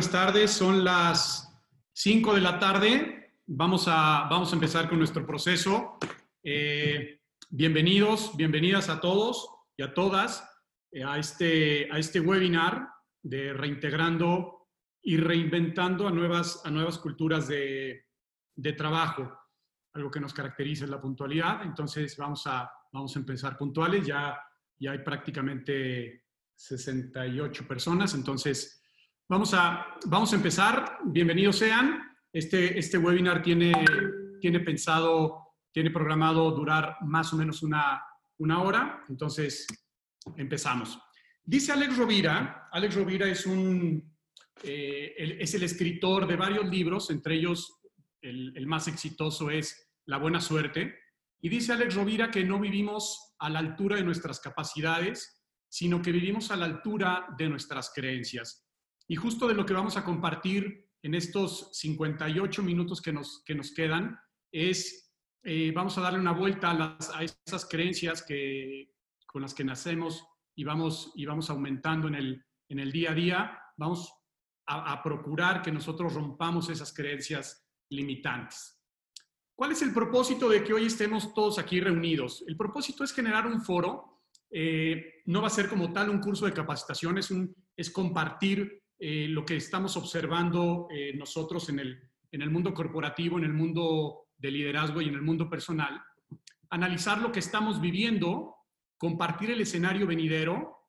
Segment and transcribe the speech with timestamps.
[0.00, 0.50] buenas tardes.
[0.52, 3.34] Son las 5 de la tarde.
[3.44, 5.98] Vamos a, vamos a empezar con nuestro proceso.
[6.42, 7.20] Eh,
[7.50, 9.46] bienvenidos, bienvenidas a todos
[9.76, 10.42] y a todas
[10.90, 12.88] eh, a, este, a este webinar
[13.20, 14.70] de reintegrando
[15.02, 18.06] y reinventando a nuevas, a nuevas culturas de,
[18.56, 19.30] de trabajo.
[19.92, 21.62] Algo que nos caracteriza es la puntualidad.
[21.62, 24.06] Entonces vamos a, vamos a empezar puntuales.
[24.06, 24.40] Ya,
[24.78, 26.24] ya hay prácticamente
[26.56, 28.14] 68 personas.
[28.14, 28.79] Entonces,
[29.30, 30.98] Vamos a, vamos a empezar.
[31.04, 32.00] Bienvenidos sean.
[32.32, 33.72] Este, este webinar tiene,
[34.40, 38.02] tiene pensado, tiene programado durar más o menos una,
[38.38, 39.04] una hora.
[39.08, 39.68] Entonces,
[40.34, 40.98] empezamos.
[41.44, 44.12] Dice Alex Rovira, Alex Rovira es, un,
[44.64, 47.82] eh, es el escritor de varios libros, entre ellos
[48.20, 50.96] el, el más exitoso es La Buena Suerte.
[51.40, 56.10] Y dice Alex Rovira que no vivimos a la altura de nuestras capacidades, sino que
[56.10, 58.66] vivimos a la altura de nuestras creencias.
[59.10, 63.56] Y justo de lo que vamos a compartir en estos 58 minutos que nos, que
[63.56, 64.16] nos quedan
[64.52, 67.12] es, eh, vamos a darle una vuelta a, las,
[67.44, 68.94] esas creencias que,
[69.26, 73.14] con las que nacemos y vamos, y vamos aumentando en el, en el día a
[73.14, 73.58] día.
[73.76, 74.14] Vamos
[74.68, 78.80] a, a procurar que nosotros rompamos esas creencias limitantes.
[79.56, 82.44] ¿Cuál es el propósito de que hoy estemos todos aquí reunidos?
[82.46, 84.20] El propósito es generar un foro.
[84.52, 88.80] Eh, no va a ser como tal un curso de capacitación, es, un, es compartir
[89.02, 93.54] eh, lo que estamos observando eh, nosotros en el, en el mundo corporativo, en el
[93.54, 96.02] mundo de liderazgo y en el mundo personal,
[96.68, 98.56] analizar lo que estamos viviendo,
[98.98, 100.86] compartir el escenario venidero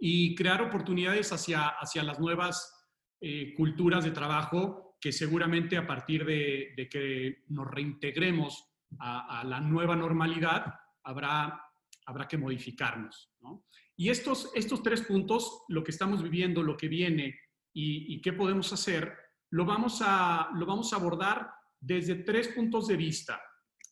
[0.00, 2.74] y crear oportunidades hacia, hacia las nuevas
[3.20, 8.64] eh, culturas de trabajo que seguramente a partir de, que nos reintegremos
[8.98, 11.62] a, la nueva normalidad habrá,
[12.04, 13.30] habrá que modificarnos.
[13.40, 13.64] ¿no?
[14.00, 17.36] Y estos, estos tres puntos, lo que estamos viviendo, lo que viene
[17.74, 19.12] y, qué podemos hacer,
[19.50, 21.50] lo vamos, a, lo vamos a abordar
[21.80, 23.42] desde tres puntos de vista.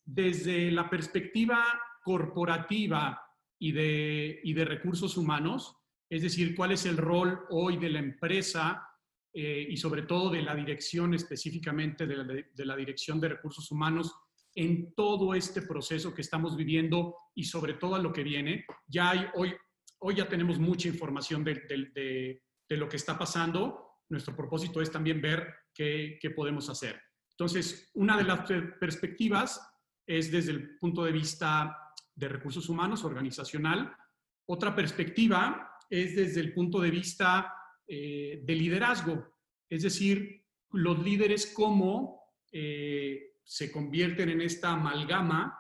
[0.05, 1.65] Desde la perspectiva
[2.05, 3.21] corporativa
[3.59, 5.77] y de, y de recursos humanos,
[6.09, 8.89] es decir, cuál es el rol hoy de la empresa
[9.35, 13.73] eh, y sobre todo de la dirección específicamente de la, de la, dirección de recursos
[13.73, 14.15] humanos
[14.55, 18.65] en todo este proceso que estamos viviendo y sobre todo a lo que viene.
[18.87, 19.53] Ya hay hoy
[20.01, 24.03] hoy ya tenemos mucha información de, lo que está pasando.
[24.09, 27.01] Nuestro propósito es también ver qué, qué podemos hacer.
[27.31, 29.61] Entonces, una de las perspectivas
[30.07, 31.77] es desde el punto de vista
[32.15, 33.95] de recursos humanos, organizacional.
[34.47, 37.53] Otra perspectiva es desde el punto de vista
[37.87, 39.37] eh, de liderazgo,
[39.69, 45.57] es decir, los líderes cómo eh, se convierten en esta amalgama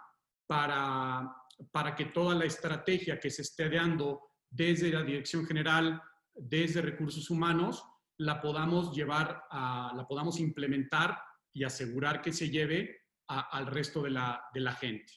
[0.47, 1.33] para,
[1.71, 6.01] para que toda la estrategia que se esté dando desde la dirección general,
[6.34, 7.84] desde recursos humanos,
[8.19, 11.19] la podamos llevar, a, la podamos implementar
[11.53, 15.12] y asegurar que se lleve a, al resto de la, de la, gente.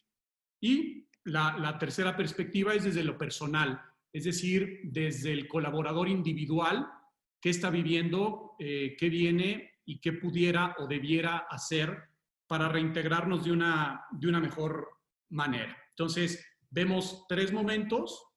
[0.62, 3.82] Y la, la, tercera perspectiva es desde lo personal,
[4.12, 6.88] es decir, desde el colaborador individual
[7.42, 12.10] que está viviendo, eh, qué viene y qué pudiera o debiera hacer
[12.48, 14.90] para reintegrarnos de una, de una mejor
[15.30, 15.78] manera.
[15.90, 18.29] Entonces, vemos tres momentos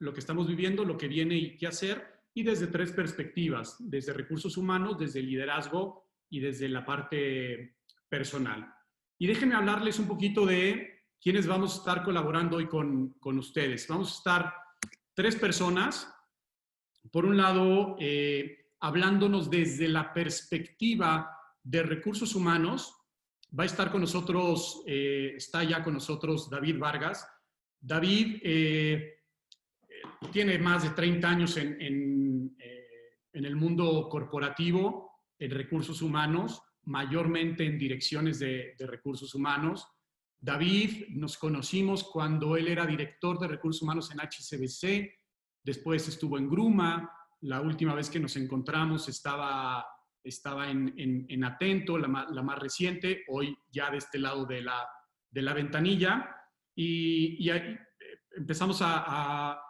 [0.00, 2.04] lo que estamos viviendo, lo que viene y qué hacer,
[2.34, 8.72] y desde tres perspectivas, desde recursos humanos, desde liderazgo y desde la parte personal.
[9.18, 13.88] Y déjenme hablarles un poquito de quiénes vamos a estar colaborando hoy con, con ustedes.
[13.88, 14.54] Vamos a estar
[15.14, 16.14] tres personas.
[17.10, 21.30] Por un lado, eh, hablándonos desde la perspectiva
[21.62, 22.94] de recursos humanos,
[23.58, 27.26] va a estar con nosotros, eh, está ya con nosotros David Vargas.
[27.80, 29.17] David eh,
[30.32, 32.86] tiene más de 30 años en, en, eh,
[33.32, 39.86] en, el mundo corporativo, en recursos humanos, mayormente en direcciones de, de, recursos humanos.
[40.40, 45.10] David nos conocimos cuando él era director de recursos humanos en HCBC,
[45.62, 47.10] después estuvo en Gruma,
[47.42, 49.86] la última vez que nos encontramos estaba,
[50.24, 50.94] estaba en,
[51.28, 54.88] en Atento, la, la, más reciente, hoy ya de este lado de la,
[55.30, 56.34] de la ventanilla,
[56.74, 57.76] y, y ahí
[58.36, 59.67] empezamos a, a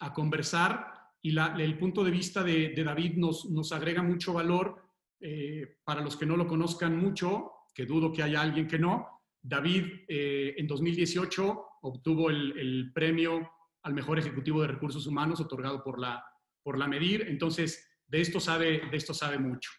[0.00, 4.80] a conversar y el punto de vista de, de David nos, nos, agrega mucho valor
[5.20, 9.22] eh, para los que no lo conozcan mucho, que dudo que haya alguien que no.
[9.42, 13.50] David eh, en 2018 obtuvo el, el, premio
[13.82, 16.24] al mejor ejecutivo de recursos humanos otorgado por la,
[16.62, 19.70] por la Medir, entonces de esto sabe, de esto sabe mucho.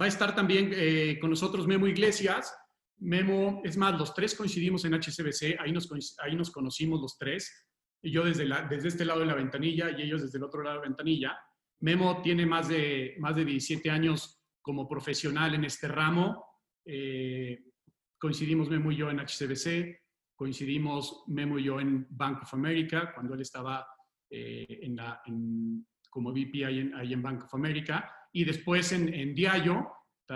[0.00, 2.54] Va a estar también eh, con nosotros Memo Iglesias.
[2.98, 7.67] Memo, es más, los tres coincidimos en HCBC, ahí nos, ahí nos conocimos los tres
[8.02, 10.62] y yo desde, la, desde este lado de la ventanilla y ellos desde el otro
[10.62, 11.38] lado de la ventanilla.
[11.80, 16.44] Memo tiene más de, más de 17 años como profesional en este ramo.
[16.84, 17.58] Eh,
[18.18, 20.00] coincidimos Memo y yo en HCBC,
[20.34, 23.86] coincidimos Memo y yo en Bank of America, cuando él estaba
[24.30, 25.22] eh, en la,
[26.10, 29.88] como VP ahí en, ahí en, Bank of America, y después en, en Diallo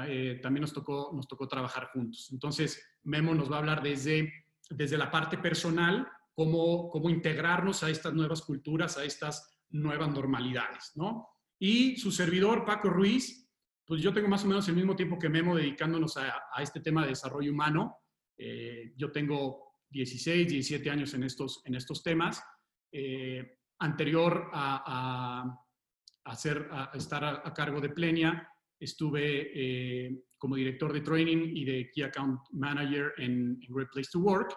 [0.06, 2.30] eh, también nos tocó, nos tocó trabajar juntos.
[2.32, 4.32] Entonces, Memo nos va a hablar desde,
[4.70, 10.92] desde la parte personal, cómo, cómo integrarnos a estas nuevas culturas, a estas nuevas normalidades,
[10.94, 11.28] ¿no?
[11.58, 13.48] Y su servidor, Paco Ruiz,
[13.86, 16.80] pues yo tengo más o menos el mismo tiempo que Memo dedicándonos a, a este
[16.80, 17.98] tema de desarrollo humano.
[18.36, 22.42] Eh, yo tengo 16, 17 años en estos, en estos temas.
[22.90, 28.48] Eh, anterior a, a, hacer, a estar a, cargo de Plenia,
[28.78, 34.10] estuve eh, como director de training y de Key Account Manager en, en, Great Place
[34.12, 34.56] to Work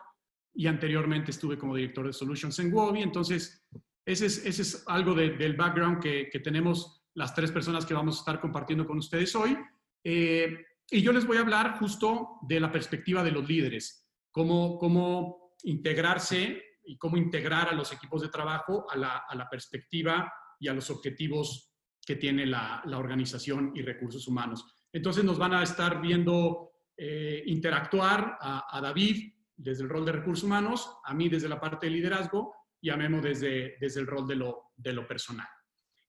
[0.55, 3.01] y anteriormente estuve como director de Solutions en Wobby.
[3.01, 3.65] Entonces,
[4.05, 7.93] ese es, ese es algo de, del background que, que, tenemos las tres personas que
[7.93, 9.57] vamos a estar compartiendo con ustedes hoy.
[10.03, 14.77] Eh, y yo les voy a hablar justo de la perspectiva de los líderes, cómo,
[14.77, 20.31] cómo integrarse y cómo integrar a los equipos de trabajo a la, a la perspectiva
[20.59, 21.73] y a los objetivos
[22.05, 24.63] que tiene la, la, organización y recursos humanos.
[24.93, 30.43] Entonces nos van a estar viendo eh, interactuar a, David desde el rol de recursos
[30.43, 34.27] humanos, a mí desde la parte de liderazgo y a Memo desde, desde el rol
[34.27, 35.47] de lo, de lo personal.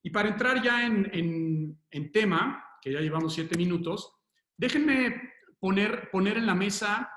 [0.02, 4.12] Y para entrar ya en, en, en, tema, que ya llevamos siete minutos,
[4.56, 7.10] déjenme poner, poner en la mesa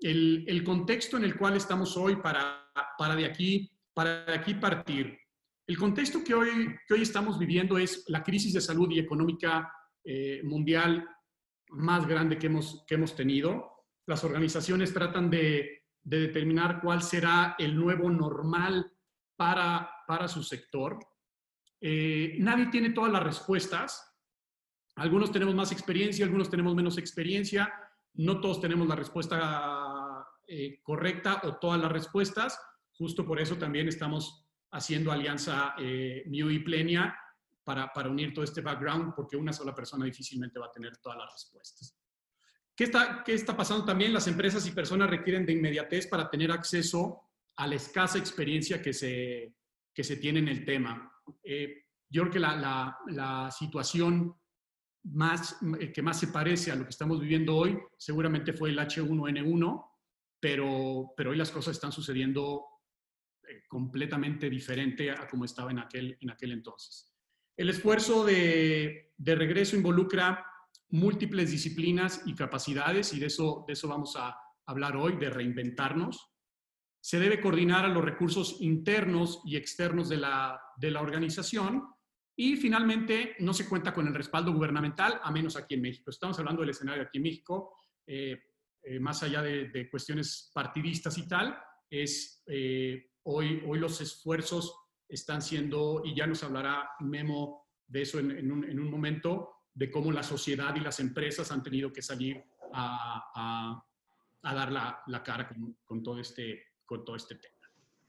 [0.00, 2.66] el, el contexto en el cual estamos hoy para
[2.98, 5.18] para de aquí, para de aquí partir.
[5.66, 9.72] El contexto que hoy, que hoy estamos viviendo es la crisis de salud y económica
[10.04, 11.08] eh, mundial
[11.70, 13.75] más grande que hemos, que hemos tenido.
[14.06, 18.92] Las organizaciones tratan de, de determinar cuál será el nuevo normal
[19.36, 20.98] para, para su sector.
[21.80, 24.12] Eh, nadie tiene todas las respuestas.
[24.94, 27.72] Algunos tenemos más experiencia, algunos tenemos menos experiencia.
[28.14, 32.58] No todos tenemos la respuesta eh, correcta o todas las respuestas.
[32.92, 37.18] Justo por eso también estamos haciendo alianza eh, y Plenia
[37.64, 41.32] para, unir todo este background, porque una sola persona difícilmente va a tener todas las
[41.32, 41.98] respuestas.
[42.76, 44.12] ¿Qué está, ¿Qué está pasando también?
[44.12, 47.22] Las empresas y personas requieren de inmediatez para tener acceso
[47.56, 49.54] a la escasa experiencia que se,
[49.94, 51.10] que se tiene en el tema.
[51.42, 54.36] Eh, yo creo que la, la, la situación
[55.04, 55.58] más,
[55.94, 59.90] que más se parece a lo que estamos viviendo hoy seguramente fue el H1N1,
[60.40, 62.64] pero, pero hoy las cosas están sucediendo
[63.48, 67.12] eh, completamente diferente a como estaba en aquel, en aquel entonces.
[67.56, 70.45] El esfuerzo de, de, regreso involucra
[70.90, 74.36] múltiples disciplinas y capacidades y de eso, de eso vamos a
[74.66, 76.32] hablar hoy, de reinventarnos.
[77.00, 81.84] Se debe coordinar a los recursos internos y externos de la, de la organización
[82.36, 86.10] y finalmente no se cuenta con el respaldo gubernamental, a menos aquí en México.
[86.10, 87.74] Estamos hablando del escenario aquí en México,
[88.06, 88.36] eh,
[88.82, 91.56] eh, más allá de, de, cuestiones partidistas y tal,
[91.90, 94.72] es eh, Hoy, hoy los esfuerzos
[95.08, 99.55] están siendo, y ya nos hablará Memo de eso en, en, un, en un, momento,
[99.76, 102.42] de cómo la sociedad y las empresas han tenido que salir
[102.72, 103.82] a,
[104.42, 107.54] a, dar la, la cara con, con, todo este, con todo este tema.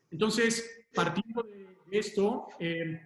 [0.10, 3.02] Entonces, partiendo de esto, eh,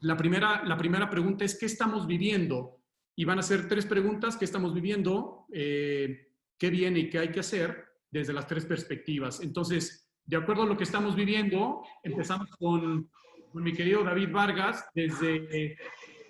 [0.00, 2.80] la, primera, la primera pregunta es, ¿qué estamos viviendo?
[3.14, 5.44] Y van a ser tres preguntas, ¿qué estamos viviendo?
[5.52, 7.84] Eh, ¿Qué viene y qué hay que hacer?
[8.10, 9.40] Desde las tres perspectivas.
[9.42, 13.10] Entonces, de acuerdo a lo que estamos viviendo, empezamos con,
[13.52, 15.76] con mi querido David Vargas desde,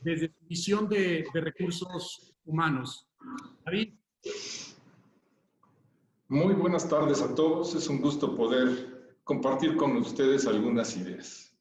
[0.03, 3.09] desde su visión de, de recursos humanos.
[3.65, 3.95] David.
[6.29, 7.75] Muy buenas tardes a todos.
[7.75, 11.55] Es un gusto poder compartir con ustedes algunas ideas.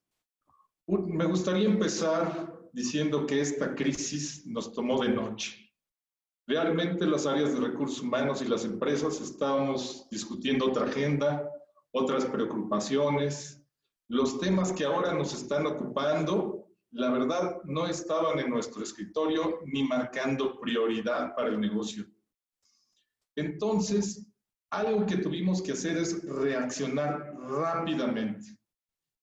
[0.87, 5.57] Me gustaría empezar diciendo que esta crisis nos tomó de noche.
[6.47, 11.49] Realmente las áreas de recursos humanos y las empresas estábamos discutiendo otra agenda,
[11.91, 13.63] otras preocupaciones.
[14.09, 16.60] Los temas que ahora nos están ocupando,
[16.91, 22.05] la verdad, no estaban en nuestro escritorio ni marcando prioridad para el negocio.
[23.35, 24.27] Entonces,
[24.69, 28.57] algo que tuvimos que hacer es reaccionar rápidamente.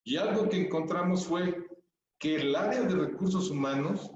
[0.03, 1.67] Y algo que encontramos fue
[2.19, 4.11] que el área de recursos humanos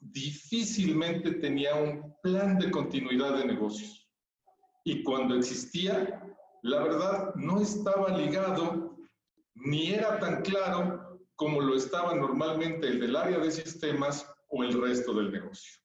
[0.00, 4.08] difícilmente tenía un plan de continuidad de negocios.
[4.84, 6.20] Y cuando existía,
[6.62, 8.96] la verdad no estaba ligado
[9.54, 11.09] ni era tan claro
[11.40, 15.80] como lo estaba normalmente el del área de sistemas o el resto del negocio.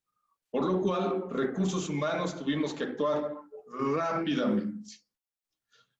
[0.51, 3.33] Por lo cual, recursos humanos tuvimos que actuar
[3.95, 4.91] rápidamente.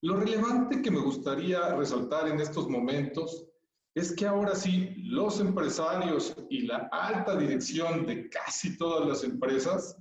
[0.02, 3.48] Lo relevante que me gustaría resaltar en estos momentos
[3.94, 9.96] es que ahora sí los empresarios y la alta dirección de casi todas las empresas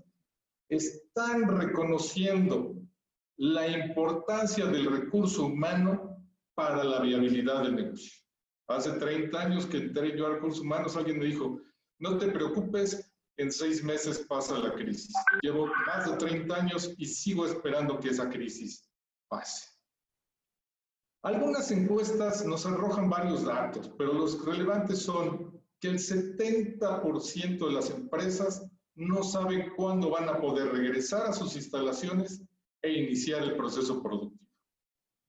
[0.69, 2.75] están reconociendo
[3.37, 6.19] la importancia del recurso humano
[6.57, 8.24] para la viabilidad del negocio.
[8.67, 11.61] Hace 30 años que entré yo a recursos humanos, alguien me dijo,
[11.99, 15.13] no te preocupes, en seis meses pasa la crisis.
[15.43, 18.89] Llevo más de 30 años y sigo esperando que esa crisis
[19.29, 19.69] pase.
[21.23, 27.91] Algunas encuestas nos arrojan varios datos, pero los relevantes son que el 70% de las
[27.91, 32.43] empresas no saben cuándo van a poder regresar a sus instalaciones
[32.83, 34.45] e iniciar el proceso productivo.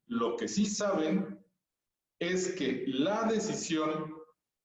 [0.08, 1.40] Lo que sí saben
[2.20, 4.16] es que la decisión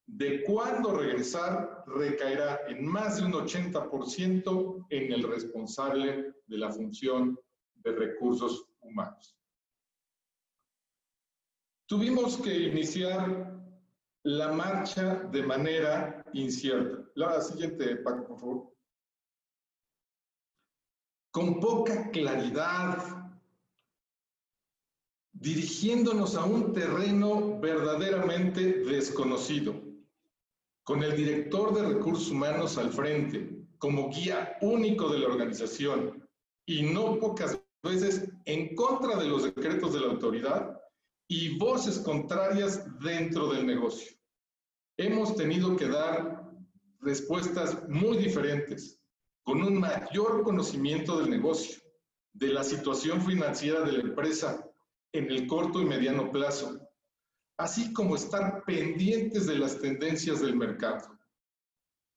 [0.06, 7.38] de cuándo regresar recaerá en más de un 80% en el responsable de la función
[7.74, 9.36] de recursos humanos.
[11.86, 13.60] Tuvimos que iniciar
[14.24, 17.10] la marcha de manera incierta.
[17.14, 18.74] La siguiente, Paco, por favor.
[21.32, 23.19] Con poca claridad,
[25.40, 29.74] dirigiéndonos a un terreno verdaderamente desconocido,
[30.84, 36.28] con el director de recursos humanos al frente, como guía único de la organización,
[36.66, 40.78] y no pocas veces en contra de los decretos de la autoridad,
[41.26, 44.12] y voces contrarias dentro del negocio.
[44.98, 46.50] Hemos tenido que dar
[46.98, 49.00] respuestas muy diferentes,
[49.42, 51.80] con un mayor conocimiento del negocio,
[52.34, 54.69] de la situación financiera de la empresa
[55.12, 56.80] en el corto y mediano plazo,
[57.58, 61.18] así como estar pendientes de las tendencias del mercado.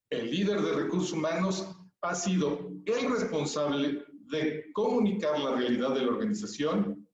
[0.10, 6.12] El líder de recursos humanos ha sido el responsable de comunicar la realidad de la
[6.12, 7.08] organización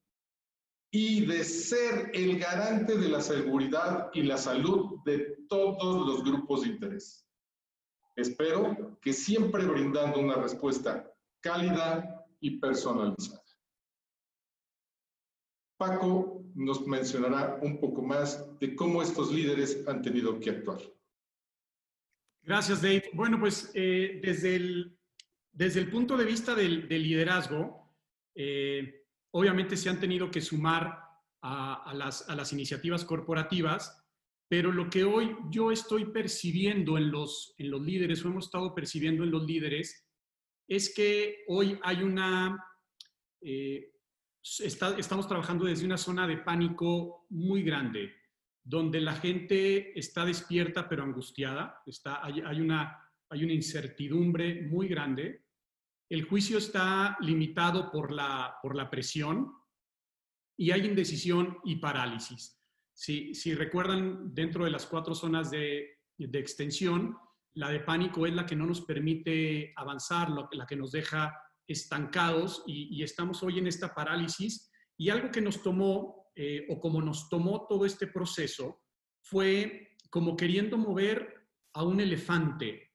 [0.92, 6.62] y de ser el garante de la seguridad y la salud de todos los grupos
[6.62, 7.26] de interés.
[8.16, 11.10] Espero que siempre brindando una respuesta
[11.42, 13.39] cálida y personalizada.
[15.80, 20.82] Paco nos mencionará un poco más de cómo estos líderes han tenido que actuar.
[22.44, 23.10] Gracias, Dave.
[23.14, 25.00] Bueno, pues eh, desde, el,
[25.54, 27.96] desde el punto de vista del, liderazgo,
[28.36, 31.02] eh, obviamente se han tenido que sumar
[31.42, 34.06] a, las, iniciativas corporativas,
[34.50, 38.76] pero lo que hoy yo estoy percibiendo en los, en los líderes, o hemos estado
[38.76, 40.06] percibiendo en los líderes,
[40.68, 42.62] es que hoy hay una,
[43.40, 43.94] eh,
[44.58, 48.14] estamos trabajando desde una zona de pánico muy grande,
[48.64, 55.46] donde la gente está despierta pero angustiada, está, hay, una, hay una incertidumbre muy grande,
[56.10, 59.54] el juicio está limitado por la, por la presión
[60.58, 62.60] y hay indecisión y parálisis.
[62.92, 67.16] Si, si recuerdan, dentro de las cuatro zonas de, de, extensión,
[67.54, 71.34] la de pánico es la que no nos permite avanzar, la que nos deja
[71.70, 74.70] estancados y, estamos hoy en esta parálisis.
[74.98, 78.82] Y algo que nos tomó, eh, o como nos tomó todo este proceso,
[79.22, 82.90] fue como queriendo mover a un elefante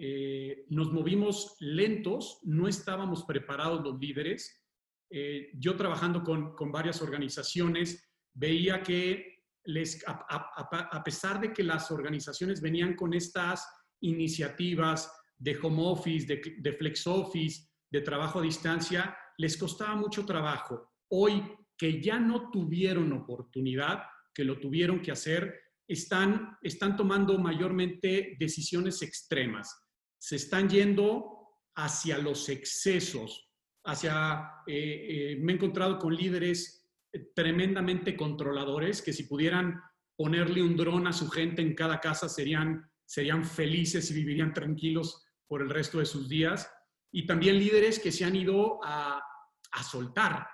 [0.00, 4.64] eh, nos movimos lentos, no estábamos preparados los líderes.
[5.10, 11.90] Eh, yo trabajando con, con, varias organizaciones, veía que les, a, pesar de que las
[11.90, 13.66] organizaciones venían con estas
[14.00, 20.24] iniciativas de home office, de, de flex office, de trabajo a distancia, les costaba mucho
[20.24, 20.92] trabajo.
[21.10, 21.42] Hoy
[21.76, 24.02] que ya no tuvieron oportunidad,
[24.34, 32.18] que lo tuvieron que hacer, están, están tomando mayormente decisiones extremas se están yendo hacia
[32.18, 33.48] los excesos,
[33.84, 39.80] hacia, eh, eh, me he encontrado con líderes eh, tremendamente controladores que si pudieran
[40.16, 45.24] ponerle un dron a su gente en cada casa serían, serían felices y vivirían tranquilos
[45.46, 46.68] por el resto de sus días.
[47.12, 49.22] Y también líderes que se han ido a,
[49.72, 50.46] a soltar.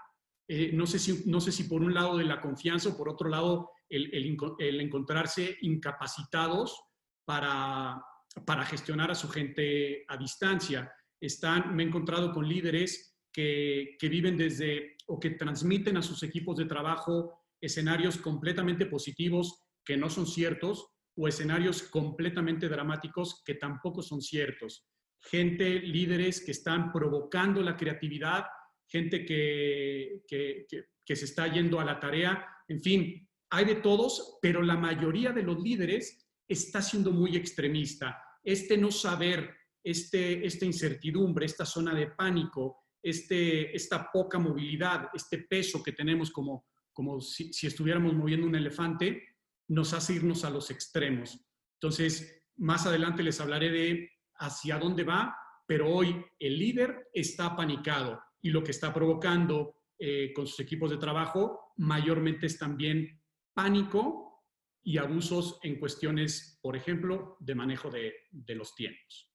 [0.73, 3.28] no, sé si, no sé si por un lado de la confianza o por otro
[3.28, 6.80] lado el, el, el encontrarse incapacitados
[7.25, 8.02] para,
[8.46, 10.92] para gestionar a su gente a distancia.
[11.20, 16.23] Están, me he encontrado con líderes que, que viven desde o que transmiten a sus
[16.23, 23.54] equipos de trabajo escenarios completamente positivos que no son ciertos o escenarios completamente dramáticos que
[23.54, 24.87] tampoco son ciertos.
[25.31, 28.45] Gente, líderes que están provocando la creatividad,
[28.87, 30.66] gente que, que,
[31.04, 35.33] que, se está yendo a la tarea, en fin, hay de todos, pero la mayoría
[35.33, 38.23] de los líderes está siendo muy extremista.
[38.43, 45.38] Este no saber, este, esta incertidumbre, esta zona de pánico, este, esta poca movilidad, este
[45.38, 49.23] peso que tenemos como, como si, estuviéramos moviendo un elefante,
[49.69, 51.38] nos hace irnos a los extremos.
[51.75, 54.11] Entonces, más adelante les hablaré de
[54.44, 55.36] hacia dónde va,
[55.66, 60.90] pero hoy el líder está apanicado y lo que está provocando eh, con sus equipos
[60.90, 63.20] de trabajo mayormente es también
[63.54, 64.44] pánico
[64.82, 68.14] y abusos en cuestiones, por ejemplo, de manejo de,
[68.54, 69.32] los tiempos.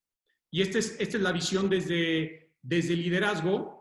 [0.52, 3.80] Y este es, esta es la visión desde, desde liderazgo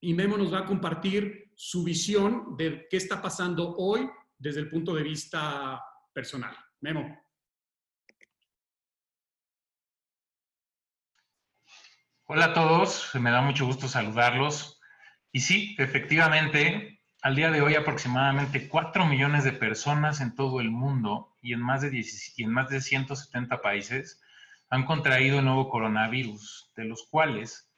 [0.00, 4.08] y Memo nos va a compartir su visión de qué está pasando hoy
[4.38, 5.82] desde el punto de vista
[6.12, 6.56] personal.
[6.80, 7.27] Memo.
[12.30, 14.78] Hola a todos, me da mucho gusto saludarlos.
[15.32, 20.70] Y sí, efectivamente, al día de hoy aproximadamente 4 millones de personas en todo el
[20.70, 22.04] mundo y en más de,
[22.36, 24.20] y en más de 170 países
[24.68, 27.72] han contraído el nuevo coronavirus, de los cuales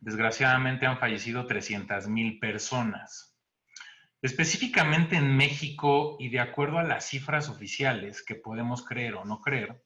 [0.00, 3.34] desgraciadamente han fallecido 300 mil personas.
[4.20, 9.40] Específicamente en México y de acuerdo a las cifras oficiales que podemos creer o no
[9.40, 9.82] creer,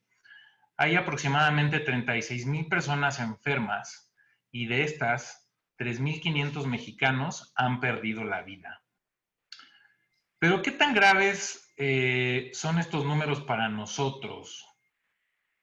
[0.77, 4.08] hay aproximadamente 36 mil personas enfermas
[4.51, 8.83] y de estas, 3.500 mexicanos han perdido la vida.
[10.39, 14.67] Pero ¿qué tan graves eh, son estos números para nosotros?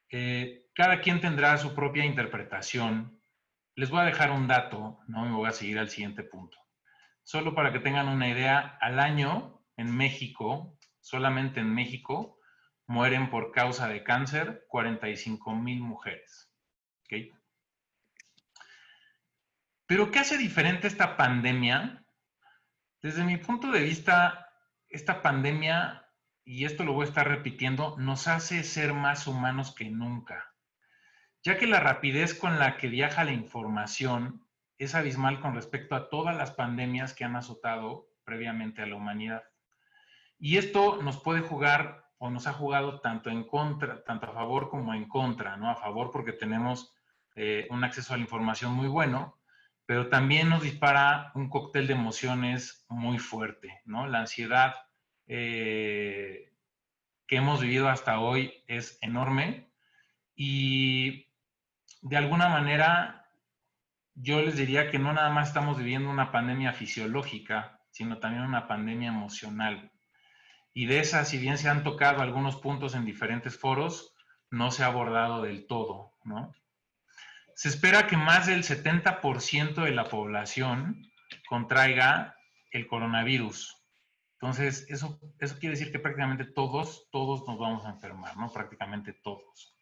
[0.09, 3.21] Eh, cada quien tendrá su propia interpretación.
[3.75, 6.57] Les voy a dejar un dato, no me voy a seguir al siguiente punto.
[7.23, 12.39] Solo para que tengan una idea, al año en México, solamente en México,
[12.87, 16.53] mueren por causa de cáncer 45 mil mujeres.
[17.05, 17.31] ¿Okay?
[19.87, 22.03] Pero ¿qué hace diferente esta pandemia?
[23.01, 24.49] Desde mi punto de vista,
[24.89, 26.07] esta pandemia,
[26.43, 30.53] y esto lo voy a estar repitiendo, nos hace ser más humanos que nunca,
[31.43, 34.43] ya que la rapidez con la que viaja la información
[34.79, 39.43] es abismal con respecto a todas las pandemias que han azotado previamente a la humanidad.
[40.39, 44.69] Y esto nos puede jugar o nos ha jugado tanto en contra, tanto a favor
[44.69, 45.69] como en contra, ¿no?
[45.69, 46.93] A favor porque tenemos
[47.35, 49.34] eh, un acceso a la información muy bueno,
[49.85, 54.07] pero también nos dispara un cóctel de emociones muy fuerte, ¿no?
[54.07, 54.75] La ansiedad
[55.27, 56.53] eh,
[57.27, 59.69] que hemos vivido hasta hoy es enorme
[60.35, 61.27] y
[62.01, 63.27] de alguna manera
[64.15, 68.67] yo les diría que no nada más estamos viviendo una pandemia fisiológica, sino también una
[68.67, 69.91] pandemia emocional.
[70.73, 74.13] Y de esa, si bien se han tocado algunos puntos en diferentes foros,
[74.49, 76.53] no se ha abordado del todo, ¿no?
[77.55, 81.09] Se espera que más del 70% de la población
[81.47, 82.35] contraiga
[82.71, 83.81] el coronavirus.
[84.33, 85.19] Entonces, eso,
[85.59, 88.51] quiere decir que prácticamente todos, todos nos vamos a enfermar, ¿no?
[88.51, 89.77] Prácticamente todos.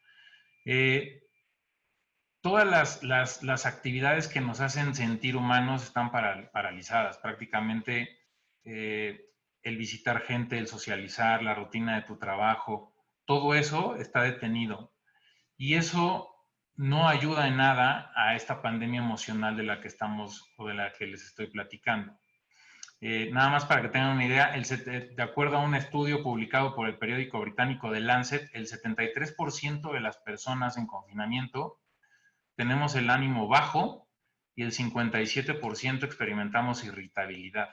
[0.66, 1.24] Eh,
[2.42, 7.18] todas las, las, actividades que nos hacen sentir humanos están paralizadas.
[7.18, 8.20] Prácticamente
[8.66, 9.32] eh,
[9.64, 12.94] el visitar gente, el socializar, la rutina de tu trabajo,
[13.26, 14.94] todo eso está detenido.
[15.58, 16.33] Y eso
[16.76, 20.92] no ayuda en nada a esta pandemia emocional de la que estamos o de la
[20.94, 22.18] que les estoy platicando.
[23.02, 26.74] Eh, nada más para que tengan una idea, el, de acuerdo a un estudio publicado
[26.74, 31.80] por el periódico británico The Lancet, el 73% de las personas en confinamiento
[32.56, 34.08] tenemos el ánimo bajo
[34.56, 37.70] y el 57% experimentamos irritabilidad.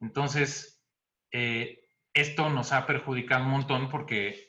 [0.00, 0.84] Entonces,
[1.32, 1.80] eh,
[2.12, 4.47] esto nos ha perjudicado un montón porque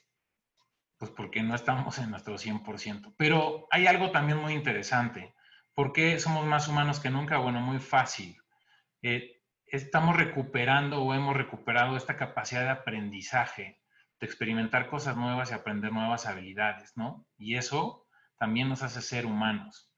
[0.99, 3.15] pues porque no estamos en nuestro 100%.
[3.17, 5.33] Pero hay algo también muy interesante.
[5.73, 7.37] ¿Por qué somos más humanos que nunca?
[7.37, 8.37] Bueno, muy fácil.
[9.01, 13.79] Eh, estamos recuperando o hemos recuperado esta capacidad de aprendizaje,
[14.19, 17.25] de experimentar cosas nuevas y aprender nuevas habilidades, ¿no?
[17.37, 18.05] Y eso
[18.37, 19.89] también nos hace ser humanos.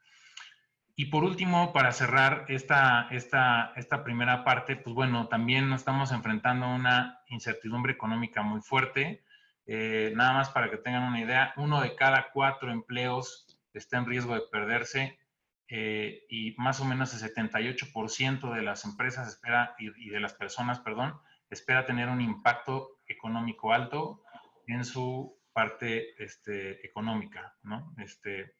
[0.95, 6.11] Y por último, para cerrar esta, esta, esta primera parte, pues bueno, también nos estamos
[6.11, 9.23] enfrentando a una incertidumbre económica muy fuerte
[9.67, 14.05] eh, nada más para que tengan una idea, uno de cada cuatro empleos está en
[14.05, 15.19] riesgo de perderse
[15.67, 20.79] eh, y más o menos el 78% de las empresas espera y, de las personas,
[20.79, 21.13] perdón,
[21.49, 24.21] espera tener un impacto económico alto
[24.67, 27.93] en su parte este, económica, ¿no?
[27.97, 28.53] Este,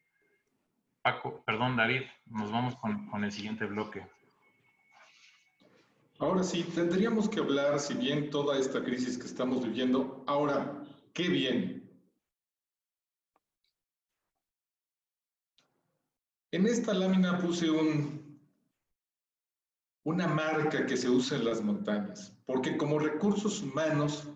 [1.02, 4.06] Paco, perdón, David, nos vamos con, con el siguiente bloque.
[6.18, 10.81] Ahora sí, tendríamos que hablar, si bien toda esta crisis que estamos viviendo, ahora,
[11.14, 11.82] Qué bien.
[16.52, 18.40] En esta lámina puse un,
[20.04, 24.28] una marca que se usa en las montañas, porque como recursos humanos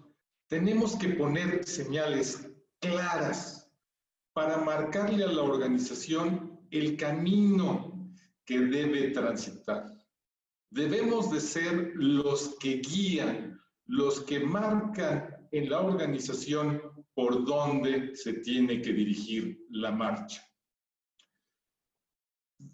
[0.49, 2.49] tenemos que poner señales
[2.81, 3.71] claras
[4.35, 8.13] para marcarle a la organización el camino
[8.45, 9.87] que debe transitar.
[10.71, 16.81] Debemos de ser los que guían, los que marcan en la organización
[17.15, 20.43] por dónde se tiene que dirigir la marcha.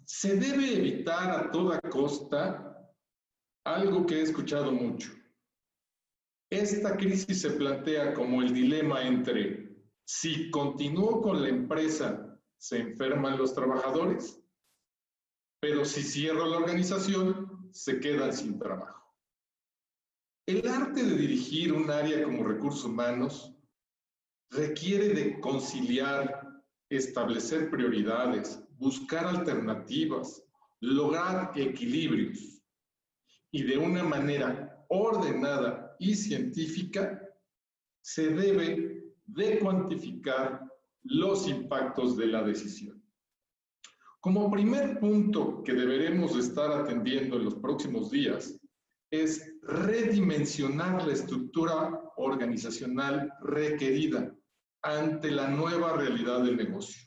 [0.05, 2.73] Se debe evitar a toda costa
[3.65, 5.11] algo que he escuchado mucho.
[6.49, 9.63] Esta crisis se plantea como el dilema entre
[10.05, 14.39] si continúo con la empresa, se enferman los trabajadores,
[15.59, 19.02] pero si cierro la organización, se quedan sin trabajo.
[20.45, 23.55] El arte de dirigir un área como recursos humanos
[24.49, 30.43] requiere de conciliar, establecer prioridades, buscar alternativas,
[30.81, 32.61] lograr equilibrios
[33.51, 37.21] y de una manera ordenada y científica
[38.01, 40.59] se debe de cuantificar
[41.03, 43.01] los impactos de la decisión.
[44.19, 48.59] Como primer punto que deberemos estar atendiendo en los próximos días
[49.13, 54.35] es redimensionar la estructura organizacional requerida
[54.81, 56.99] ante la nueva realidad del negocio,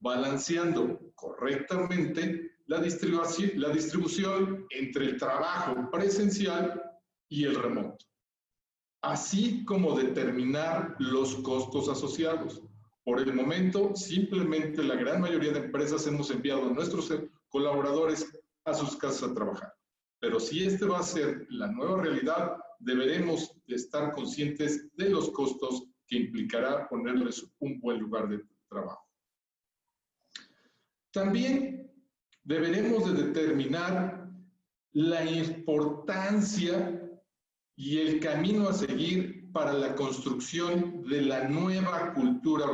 [0.00, 6.82] balanceando correctamente la distribución, entre el trabajo presencial
[7.28, 8.04] y el remoto,
[9.00, 12.60] así como determinar los costos asociados.
[13.04, 17.14] Por el momento, simplemente la gran mayoría de empresas hemos enviado a nuestros
[17.50, 18.26] colaboradores
[18.64, 19.77] a sus casas a trabajar.
[20.20, 25.84] Pero si este va a ser la nueva realidad, deberemos estar conscientes de los costos
[26.06, 29.06] que implicará ponerles un buen lugar de trabajo.
[31.12, 31.90] También
[32.42, 34.28] deberemos de determinar
[34.92, 37.00] la importancia
[37.76, 42.66] y el camino a seguir para la construcción de la nueva cultura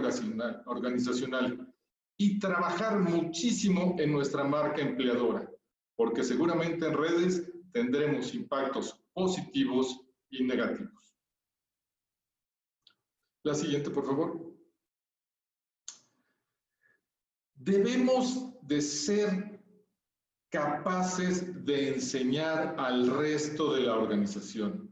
[0.67, 1.73] organizacional
[2.17, 5.51] y trabajar muchísimo en nuestra marca empleadora
[5.97, 11.17] porque seguramente en redes tendremos impactos positivos y negativos.
[13.45, 14.55] La siguiente, por favor.
[17.55, 19.61] Debemos de ser
[20.51, 24.85] capaces de enseñar al resto de la organización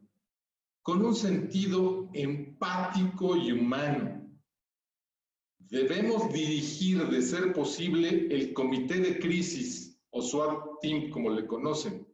[0.83, 4.29] con un sentido empático y humano.
[5.59, 10.72] Debemos dirigir, de ser posible, el comité de crisis o SWAT
[11.13, 12.05] Como le conocen,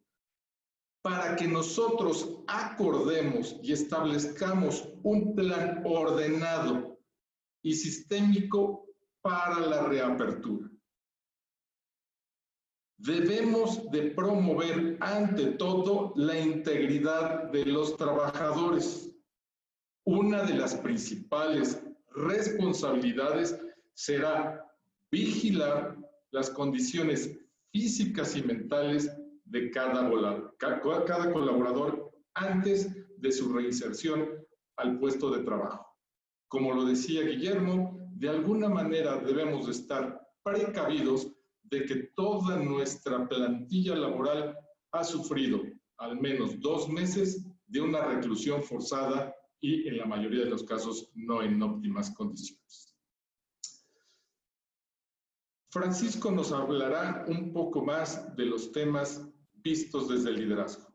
[1.01, 6.99] para que nosotros acordemos y establezcamos un plan ordenado
[7.63, 8.87] y sistémico
[9.23, 10.69] para la reapertura.
[12.99, 19.11] Debemos de promover ante todo la integridad de los trabajadores.
[20.05, 23.59] Una de las principales responsabilidades
[23.95, 24.71] será
[25.11, 25.97] vigilar
[26.33, 27.39] las condiciones
[27.73, 29.11] físicas y mentales
[29.45, 30.09] de cada,
[31.33, 34.29] colaborador antes de su reinserción
[34.77, 35.87] al puesto de trabajo.
[36.49, 41.33] Como lo decía Guillermo, de alguna manera debemos estar precavidos
[41.65, 44.57] de que toda nuestra plantilla laboral
[44.93, 45.63] ha sufrido
[45.99, 51.11] al menos dos meses de una reclusión forzada y en la mayoría de los casos
[51.15, 52.98] no en óptimas condiciones.
[55.71, 60.89] Francisco nos hablará un poco más de los temas vistos desde el liderazgo.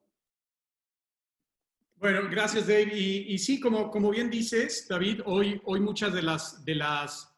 [1.95, 2.91] Bueno, gracias Dave.
[2.93, 7.33] Y, sí, como, como bien dices, David, hoy, hoy muchas de las, de las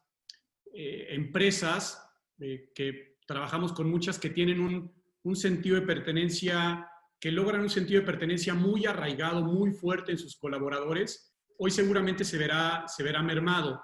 [0.73, 2.01] eh, empresas
[2.39, 4.91] eh, que trabajamos con muchas que tienen un,
[5.25, 6.87] un sentido de pertenencia,
[7.19, 12.23] que logran un sentido de pertenencia muy arraigado, muy fuerte en sus colaboradores, hoy seguramente
[12.23, 13.83] se verá, se verá mermado.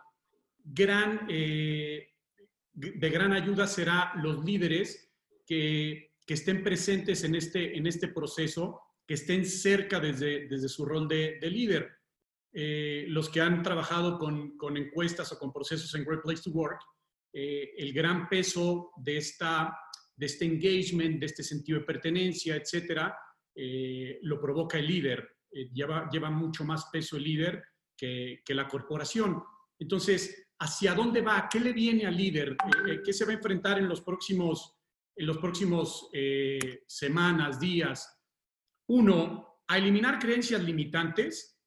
[0.64, 2.11] Gran, eh,
[2.74, 5.12] de gran ayuda será los líderes
[5.46, 11.06] que, estén presentes en este, en este proceso, que estén cerca desde, desde su rol
[11.06, 11.92] de, líder.
[12.54, 16.80] Eh, los que han trabajado con, encuestas o con procesos en Great Place to Work,
[17.34, 19.78] eh, el gran peso de, esta,
[20.16, 23.14] de este engagement, de este sentido de pertenencia, etcétera,
[23.54, 25.36] eh, lo provoca el líder.
[25.74, 27.62] lleva, lleva mucho más peso el líder
[27.98, 29.44] que, que la corporación.
[29.78, 33.36] Entonces, hacia dónde va, qué le viene al líder, eh, eh, qué se va a
[33.36, 34.78] enfrentar en los próximos,
[35.16, 38.22] en los próximos eh, semanas, días.
[38.88, 41.60] Uno, a eliminar creencias limitantes,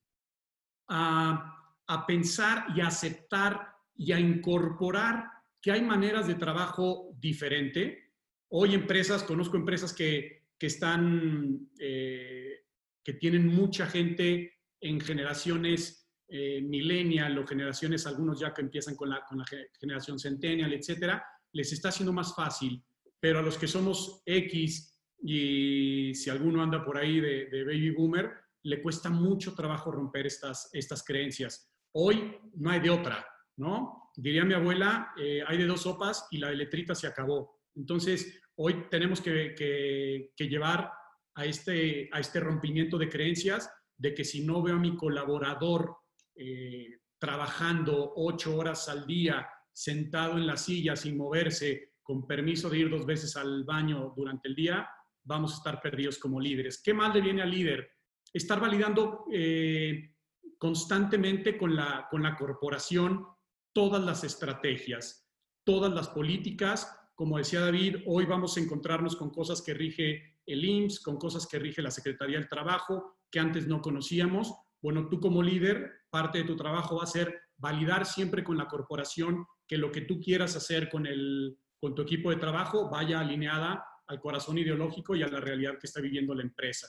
[0.88, 5.28] a, a pensar y a aceptar y a incorporar
[5.60, 8.12] que hay maneras de trabajo diferente.
[8.50, 17.38] Hoy empresas, conozco empresas que, que están, que tienen mucha gente en generaciones eh, millennial
[17.38, 19.44] o generaciones, algunos ya que empiezan con la, con la
[19.78, 22.82] generación centennial, etcétera, les está haciendo más fácil.
[23.20, 28.32] Pero a los que somos X y si alguno anda por ahí de, baby boomer,
[28.64, 31.70] le cuesta mucho trabajo romper estas, estas creencias.
[31.92, 34.10] Hoy no hay de otra, ¿no?
[34.16, 37.60] Diría mi abuela, eh, hay de dos sopas y la de letrita se acabó.
[37.74, 40.90] Entonces, hoy tenemos que, que, llevar
[41.34, 45.96] a este, a este rompimiento de creencias de que si no veo a mi colaborador
[46.36, 52.78] eh, trabajando ocho horas al día, sentado en la silla sin moverse, con permiso de
[52.78, 54.88] ir dos veces al baño durante el día,
[55.24, 56.82] vamos a estar perdidos como líderes.
[56.82, 57.88] ¿Qué mal le viene al líder?
[58.32, 60.14] Estar validando eh,
[60.58, 63.26] constantemente con la, con la corporación
[63.72, 65.28] todas las estrategias,
[65.64, 66.94] todas las políticas.
[67.14, 71.46] Como decía David, hoy vamos a encontrarnos con cosas que rige el IMSS, con cosas
[71.46, 74.54] que rige la Secretaría del Trabajo, que antes no conocíamos.
[74.84, 78.68] Bueno, tú como líder, parte de tu trabajo va a ser validar siempre con la
[78.68, 83.20] corporación que lo que tú quieras hacer con, el, con tu equipo de trabajo vaya
[83.20, 86.86] alineada al corazón ideológico y a la realidad que está viviendo la empresa.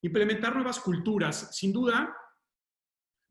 [0.00, 1.54] Implementar nuevas culturas.
[1.54, 2.16] Sin duda,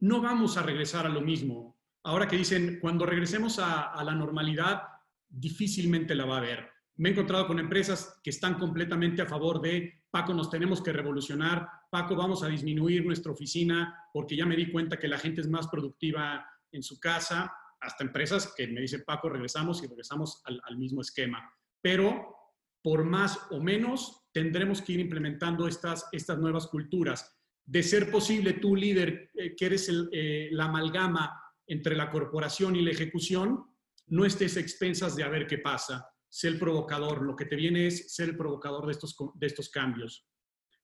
[0.01, 1.79] no vamos a regresar a lo mismo.
[2.03, 4.83] Ahora que dicen, cuando regresemos a, a la normalidad,
[5.27, 6.69] difícilmente la va a haber.
[6.97, 10.93] Me he encontrado con empresas que están completamente a favor de, Paco, nos tenemos que
[10.93, 15.41] revolucionar, Paco, vamos a disminuir nuestra oficina porque ya me di cuenta que la gente
[15.41, 20.41] es más productiva en su casa, hasta empresas que me dicen, Paco, regresamos y regresamos
[20.45, 21.51] al, mismo esquema.
[21.81, 22.35] Pero
[22.81, 27.37] por más o menos tendremos que ir implementando estas, estas nuevas culturas.
[27.65, 32.81] De ser posible, tú líder, eh, que eres eh, la amalgama entre la corporación y
[32.81, 33.65] la ejecución,
[34.07, 36.07] no estés expensas de a ver qué pasa.
[36.29, 37.21] Sé el provocador.
[37.21, 40.27] Lo que te viene es ser el provocador de estos, de estos cambios.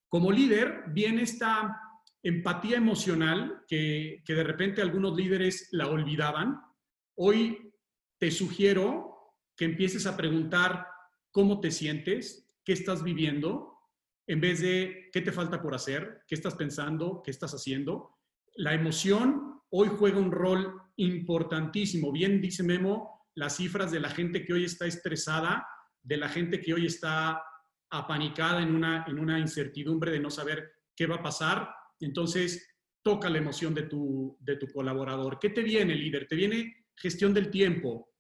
[0.08, 1.80] Como líder, viene esta
[2.22, 6.60] empatía emocional que, que de repente algunos líderes la olvidaban.
[7.16, 7.74] Hoy
[8.20, 9.14] te sugiero
[9.56, 10.88] que empieces a preguntar
[11.32, 13.74] cómo te sientes, qué estás viviendo,
[14.28, 18.18] en vez de qué te falta por hacer, qué estás pensando, qué estás haciendo.
[18.56, 22.12] La emoción hoy juega un rol importantísimo.
[22.12, 25.66] Bien dice Memo, las cifras de la gente que hoy está estresada,
[26.02, 27.42] de la gente que hoy está
[27.92, 31.74] apanicada en una, en una incertidumbre de no saber qué va a pasar.
[32.00, 32.68] Entonces,
[33.04, 35.40] toca la emoción de tu, de tu colaborador.
[35.40, 36.28] ¿Qué te viene, líder?
[36.28, 38.14] Te viene gestión del tiempo,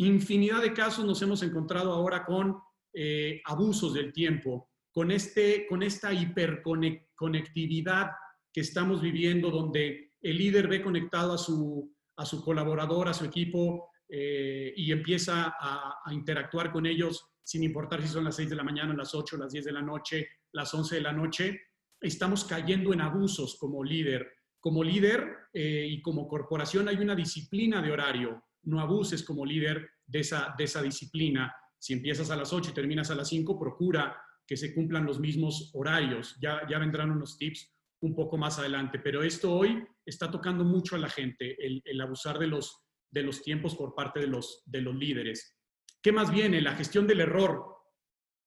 [0.00, 2.56] Infinidad de casos nos hemos encontrado ahora con
[2.94, 8.12] eh, abusos del tiempo, con, este, con esta hiperconectividad
[8.52, 13.24] que estamos viviendo, donde el líder ve conectado a su, a su colaborador, a su
[13.24, 18.56] equipo, eh, y empieza a, interactuar con ellos sin importar si son las 6 de
[18.56, 21.60] la mañana, las 8, las 10 de la noche, las 11 de la noche.
[22.00, 24.30] Estamos cayendo en abusos como líder.
[24.60, 29.88] Como líder eh, y como corporación hay una disciplina de horario no abuses como líder
[30.06, 31.54] de esa, disciplina.
[31.78, 35.20] Si empiezas a las 8 y terminas a las 5, procura que se cumplan los
[35.20, 36.36] mismos horarios.
[36.40, 40.98] Ya vendrán unos tips un poco más adelante, pero esto hoy está tocando mucho a
[40.98, 44.94] la gente, el, abusar de los, de los tiempos por parte de los, de los
[44.94, 45.56] líderes.
[46.02, 46.60] ¿Qué más viene?
[46.60, 47.76] La gestión del error.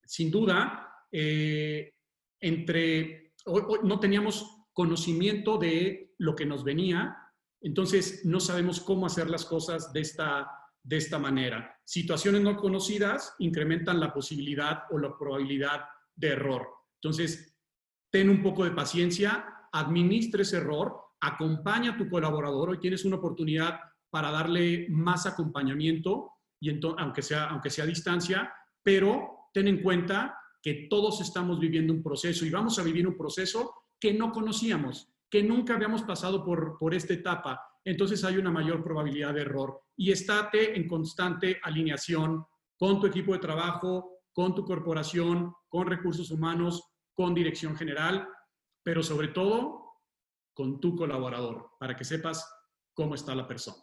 [0.03, 1.93] Sin duda, eh,
[2.39, 3.33] entre,
[3.83, 7.21] no teníamos conocimiento de lo que nos venía
[7.61, 10.49] entonces, no sabemos cómo hacer las cosas de esta,
[10.83, 11.79] de esta manera.
[11.85, 16.67] Situaciones no conocidas incrementan la posibilidad o la probabilidad de error.
[16.95, 17.55] Entonces,
[18.09, 22.71] ten un poco de paciencia, administre ese error, acompaña a tu colaborador.
[22.71, 23.79] Hoy tienes una oportunidad
[24.11, 30.37] para darle más acompañamiento, y aunque, sea, aunque sea a distancia, pero ten en cuenta
[30.61, 35.11] que todos estamos viviendo un proceso y vamos a vivir un proceso que no conocíamos
[35.31, 37.65] que nunca habíamos pasado por, por esta etapa.
[37.85, 39.81] Entonces hay una mayor probabilidad de error.
[39.95, 42.45] Y estate en constante alineación
[42.77, 48.27] con tu equipo de trabajo, con tu corporación, con recursos humanos, con dirección general,
[48.83, 49.93] pero sobre todo
[50.53, 52.45] con tu colaborador, para que sepas
[52.93, 53.81] cómo está la persona.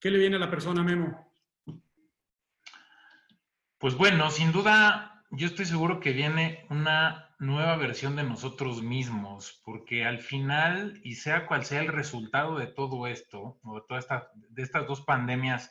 [0.00, 1.30] ¿Qué le viene a la persona, Memo?
[3.76, 9.60] Pues bueno, sin duda, yo estoy seguro que viene una nueva versión de nosotros mismos,
[9.62, 14.00] porque al final, y sea cual sea el resultado de todo esto, o de, toda
[14.56, 15.70] estas dos pandemias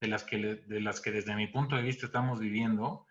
[0.00, 3.06] de las, que, desde mi punto de vista estamos viviendo,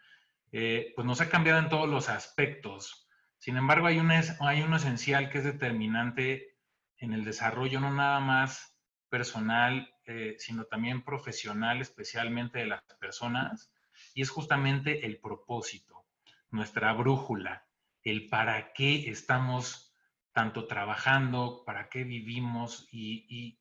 [0.52, 3.08] eh, pues nos ha cambiado en todos los aspectos.
[3.38, 6.58] Sin embargo, hay un, hay uno esencial que es determinante
[6.98, 8.78] en el desarrollo, no nada más
[9.10, 13.72] personal, eh, sino también profesional, especialmente de las personas,
[14.14, 16.06] y es justamente el propósito,
[16.50, 17.66] nuestra brújula
[18.04, 19.94] el para qué estamos
[20.32, 23.58] tanto trabajando, para qué vivimos y,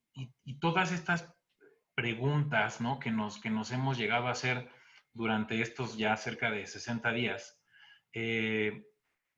[0.60, 1.32] todas estas
[1.94, 2.98] preguntas ¿no?
[2.98, 4.68] que, nos, que nos hemos llegado a hacer
[5.12, 7.60] durante estos ya cerca de 60 días,
[8.12, 8.84] eh,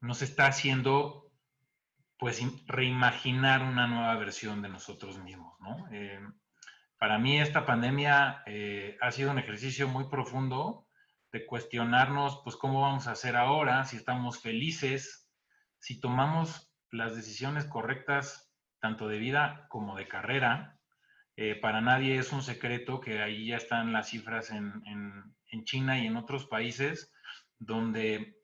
[0.01, 1.31] nos está haciendo
[2.19, 5.89] pues reimaginar una nueva versión de nosotros mismos, ¿no?
[5.91, 6.21] Eh,
[7.01, 10.87] para mí esta pandemia eh, ha sido un ejercicio muy profundo
[11.33, 15.27] de cuestionarnos, pues, cómo vamos a hacer ahora, si estamos felices,
[15.79, 20.79] si tomamos las decisiones correctas, tanto de vida como de carrera.
[21.37, 25.99] Eh, para nadie es un secreto que ahí ya están las cifras en, en, China
[25.99, 27.13] y en otros países
[27.59, 28.37] donde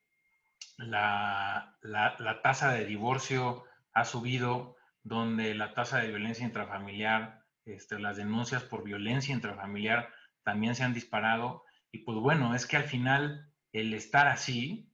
[0.79, 7.99] la, la, la tasa de divorcio ha subido, donde la tasa de violencia intrafamiliar, este,
[7.99, 11.65] las denuncias por violencia intrafamiliar también se han disparado.
[11.91, 14.93] Y pues bueno, es que al final el estar así,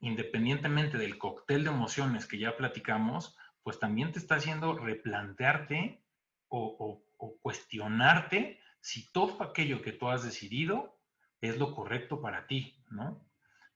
[0.00, 6.04] independientemente del cóctel de emociones que ya platicamos, pues también te está haciendo replantearte
[6.48, 7.04] o,
[7.40, 10.98] cuestionarte si todo aquello que tú has decidido
[11.40, 13.24] es lo correcto para ti, ¿no?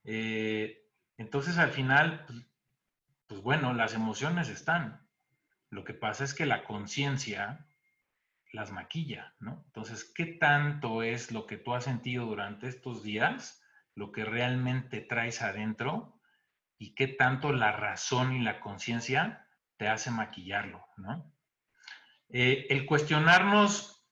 [0.02, 0.84] Eh,
[1.16, 2.44] entonces al final, pues,
[3.28, 5.08] pues bueno, las emociones están.
[5.70, 7.65] Lo que pasa es que la conciencia
[8.52, 9.62] las maquilla, ¿no?
[9.66, 13.62] Entonces, ¿qué tanto es lo que tú has sentido durante estos días,
[13.94, 16.20] lo que realmente traes adentro
[16.78, 21.32] y qué tanto la razón y la conciencia te hace maquillarlo, ¿no?
[22.28, 24.04] Eh, el cuestionarnos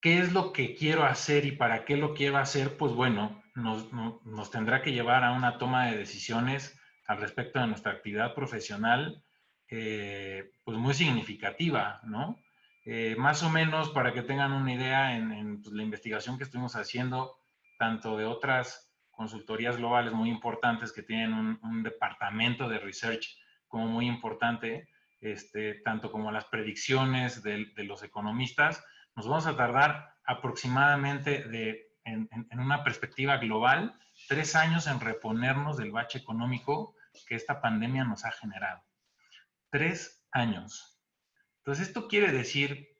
[0.00, 3.92] qué es lo que quiero hacer y para qué lo quiero hacer, pues bueno, nos,
[3.92, 9.24] nos tendrá que llevar a una toma de decisiones al respecto de nuestra actividad profesional,
[9.68, 12.38] eh, pues muy significativa, ¿no?
[12.86, 16.76] Eh, más o menos para que tengan una idea en, pues, la investigación que estuvimos
[16.76, 17.38] haciendo,
[17.78, 24.06] tanto de otras consultorías globales muy importantes que tienen un, departamento de research como muy
[24.06, 24.88] importante,
[25.20, 28.84] este, tanto como las predicciones de, los economistas,
[29.16, 35.76] nos vamos a tardar aproximadamente de, en, en una perspectiva global tres años en reponernos
[35.76, 38.82] del bache económico que esta pandemia nos ha generado.
[39.70, 40.93] Tres años.
[41.64, 42.94] Entonces, esto quiere decir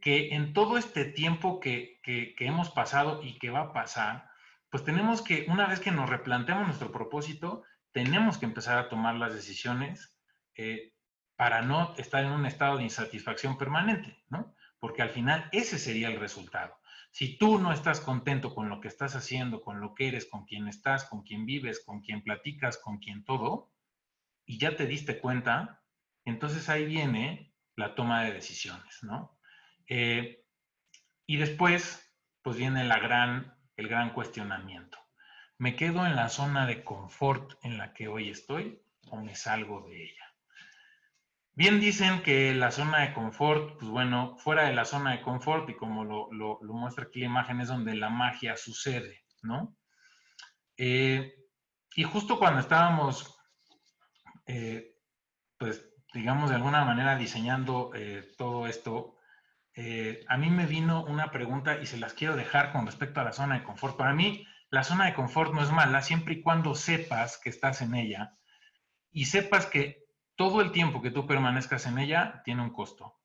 [0.00, 2.00] que en todo este tiempo que,
[2.38, 4.30] hemos pasado y que va a pasar,
[4.70, 9.16] pues tenemos que, una vez que nos replanteamos nuestro propósito, tenemos que empezar a tomar
[9.16, 10.16] las decisiones
[10.54, 10.94] eh,
[11.34, 14.54] para no estar en un estado de insatisfacción permanente, ¿no?
[14.78, 16.78] Porque al final ese sería el resultado.
[17.10, 20.44] Si tú no estás contento con lo que estás haciendo, con lo que eres, con
[20.44, 23.72] quién estás, con quién vives, con quién platicas, con quién todo,
[24.46, 25.82] y ya te diste cuenta,
[26.28, 29.38] entonces ahí viene la toma de decisiones, ¿no?
[29.86, 30.44] Eh,
[31.26, 32.12] y después,
[32.42, 34.98] pues viene el gran cuestionamiento.
[35.58, 39.88] ¿Me quedo en la zona de confort en la que hoy estoy o me salgo
[39.88, 40.28] de ella?
[41.58, 45.68] Bien dicen que la zona de confort, pues bueno, fuera de la zona de confort
[45.68, 49.76] y como lo, muestra aquí la imagen, es donde la magia sucede, ¿no?
[50.76, 51.34] Eh,
[51.96, 53.36] y justo cuando estábamos,
[54.46, 54.94] eh,
[55.58, 59.14] pues digamos de alguna manera diseñando eh, todo esto,
[60.26, 63.32] a mí me vino una pregunta y se las quiero dejar con respecto a la
[63.32, 63.96] zona de confort.
[63.96, 67.80] Para mí, la zona de confort no es mala siempre y cuando sepas que estás
[67.80, 68.36] en ella
[69.12, 70.04] y sepas que
[70.36, 73.18] todo el tiempo que tú permanezcas en ella tiene un costo.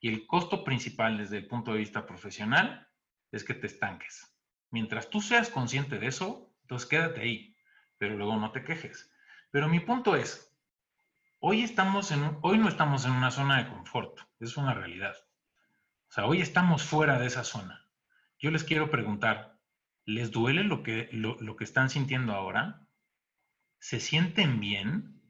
[0.00, 2.88] Y el costo principal desde el punto de vista profesional
[3.32, 4.36] es que te estanques.
[4.70, 7.56] Mientras tú seas consciente de eso, entonces quédate ahí,
[7.98, 9.10] pero luego no te quejes.
[9.50, 10.55] Pero mi punto es,
[11.48, 15.14] hoy, estamos en, hoy no estamos en una zona de confort, es una realidad.
[16.08, 17.88] O sea, hoy estamos fuera de esa zona.
[18.40, 19.56] Yo les quiero preguntar,
[20.04, 22.88] ¿les duele lo que, lo, lo que están sintiendo ahora?
[23.78, 25.22] ¿Se sienten bien?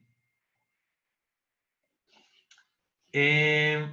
[3.11, 3.87] Eh,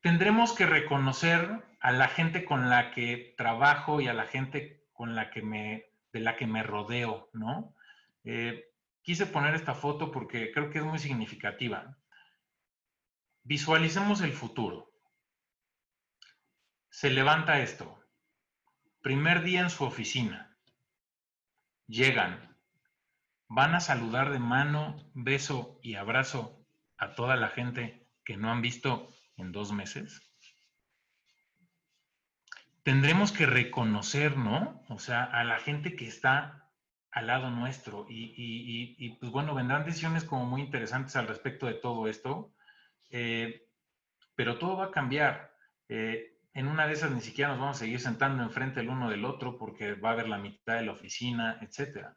[0.00, 5.16] tendremos que reconocer a la gente con la que trabajo y a la gente con
[5.16, 7.74] la que me, de la que me rodeo, ¿no?
[8.22, 8.67] Eh,
[9.08, 11.96] quise poner esta foto porque creo que es muy significativa.
[13.42, 14.92] Visualicemos el futuro.
[16.90, 18.04] Se levanta esto.
[19.00, 20.54] Primer día en su oficina.
[21.86, 22.54] Llegan.
[23.46, 26.62] Van a saludar de mano, beso y abrazo
[26.98, 30.20] a toda la gente que no han visto en dos meses?
[32.82, 34.84] Tendremos que reconocer, ¿no?
[34.90, 36.67] O sea, a la gente que está
[37.18, 38.06] al lado nuestro.
[38.08, 42.52] Y, pues bueno, vendrán decisiones como muy interesantes al respecto de todo esto,
[43.10, 43.66] eh,
[44.34, 45.52] pero todo va a cambiar.
[45.88, 49.10] Eh, en una de esas ni siquiera nos vamos a seguir sentando enfrente el uno
[49.10, 52.14] del otro porque va a haber la mitad de la oficina, etcétera.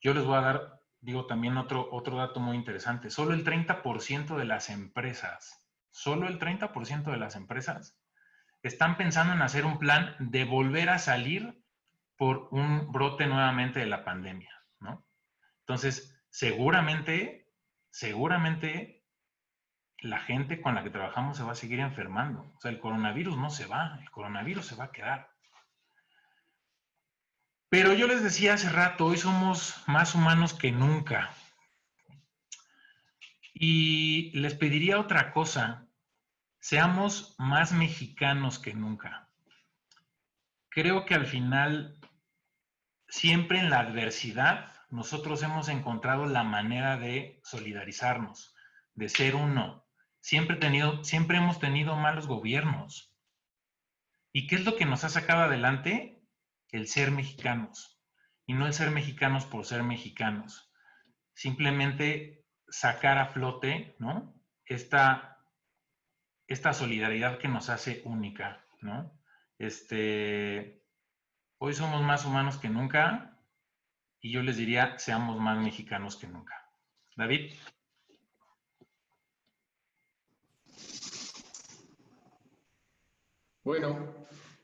[0.00, 4.36] Yo les voy a dar digo también otro, otro dato muy interesante, solo el 30%
[4.36, 7.98] de las empresas, solo el 30% de las empresas
[8.62, 11.61] están pensando en hacer un plan de volver a salir
[12.22, 15.04] por un brote nuevamente de la pandemia, ¿no?
[15.62, 17.52] Entonces, seguramente,
[17.90, 19.04] seguramente
[19.98, 22.52] la gente con la que trabajamos se va a seguir enfermando.
[22.56, 25.30] O sea, el coronavirus no se va, el coronavirus se va a quedar.
[27.68, 31.34] Pero yo les decía hace rato, hoy somos más humanos que nunca.
[33.52, 35.88] Y les pediría otra cosa,
[36.60, 39.28] seamos más mexicanos que nunca.
[40.68, 41.98] Creo que al final,
[43.12, 48.54] siempre en la adversidad, nosotros hemos encontrado la manera de solidarizarnos,
[48.94, 49.86] de ser uno.
[50.20, 53.14] Siempre, tenido, siempre hemos tenido malos gobiernos.
[54.32, 56.24] ¿Y qué es lo que nos ha sacado adelante?
[56.70, 58.00] El ser mexicanos.
[58.46, 60.72] Y no el ser mexicanos por ser mexicanos.
[61.34, 64.34] Simplemente sacar a flote, ¿no?
[64.64, 65.44] Esta,
[66.46, 69.20] esta solidaridad que nos hace única, ¿no?
[69.58, 70.81] Este,
[71.64, 73.38] hoy somos más humanos que nunca,
[74.20, 76.54] y yo les diría, seamos más mexicanos que nunca.
[77.16, 77.52] David.
[83.62, 84.12] Bueno,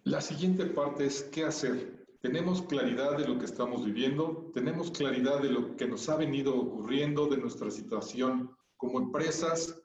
[0.02, 2.04] la siguiente parte es qué hacer.
[2.20, 6.56] Tenemos claridad de lo que estamos viviendo, tenemos claridad de lo que nos ha venido
[6.56, 9.80] ocurriendo, de nuestra situación como empresas,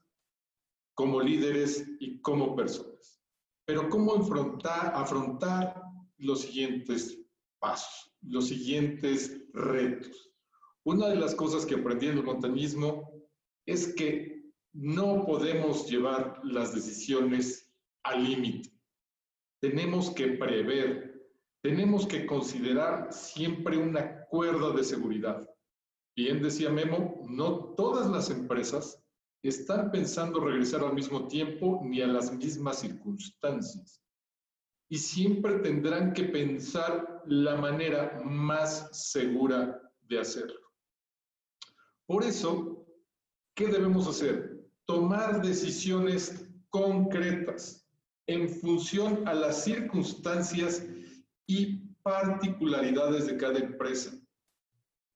[0.96, 3.22] como líderes y como personas.
[3.66, 5.83] Pero ¿cómo afrontar, afrontar
[6.18, 7.20] los siguientes
[7.60, 8.14] pasos?
[8.30, 10.32] los siguientes retos.
[10.86, 13.10] Una de las cosas que aprendí en el montañismo
[13.66, 14.44] es que
[14.74, 17.72] no podemos llevar las decisiones
[18.04, 18.70] al límite.
[19.62, 21.22] Tenemos que prever,
[21.62, 25.48] tenemos que considerar siempre una cuerda de seguridad.
[26.16, 29.02] Bien decía Memo, no todas las empresas
[29.42, 34.03] están pensando regresar al mismo tiempo ni a las mismas circunstancias
[34.90, 40.60] y siempre tendrán que pensar la manera más segura de hacerlo.
[42.06, 42.86] Por eso,
[43.56, 44.62] ¿qué debemos hacer?
[44.86, 47.88] Tomar decisiones concretas
[48.28, 50.86] en función a las circunstancias
[51.48, 54.12] y particularidades de cada empresa.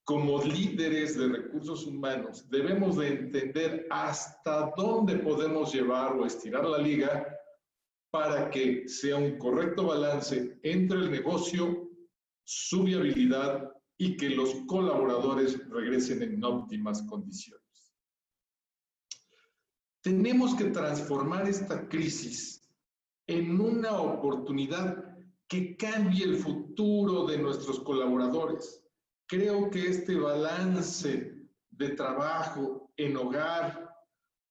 [0.05, 6.77] Como líderes de recursos humanos, debemos de entender hasta dónde podemos llevar o estirar la
[6.77, 7.36] liga
[8.17, 11.87] para que sea un correcto balance entre el negocio,
[12.43, 17.93] su viabilidad y que los colaboradores regresen en óptimas condiciones.
[20.01, 22.67] Tenemos que transformar esta crisis
[23.27, 25.15] en una oportunidad
[25.47, 28.83] que cambie el futuro de nuestros colaboradores.
[29.27, 31.35] Creo que este balance
[31.69, 33.93] de trabajo en hogar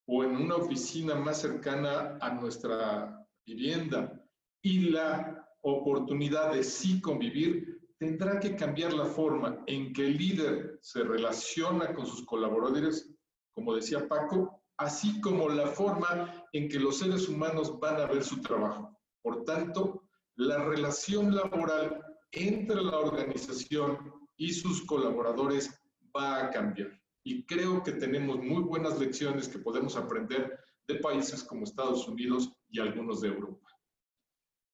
[0.06, 4.22] o en una oficina más cercana a nuestra vivienda
[4.62, 10.78] y la oportunidad de sí convivir, tendrá que cambiar la forma en que el líder
[10.82, 13.11] se relaciona con sus colaboradores,
[13.55, 18.22] como decía Paco, así como la forma en que los seres humanos van a ver
[18.22, 18.97] su trabajo.
[19.22, 20.03] Por tanto,
[20.36, 25.70] la relación laboral entre la organización y sus colaboradores
[26.14, 27.01] va a cambiar.
[27.24, 32.53] Y creo que tenemos muy buenas lecciones que podemos aprender de países como Estados Unidos
[32.68, 33.70] y algunos de Europa.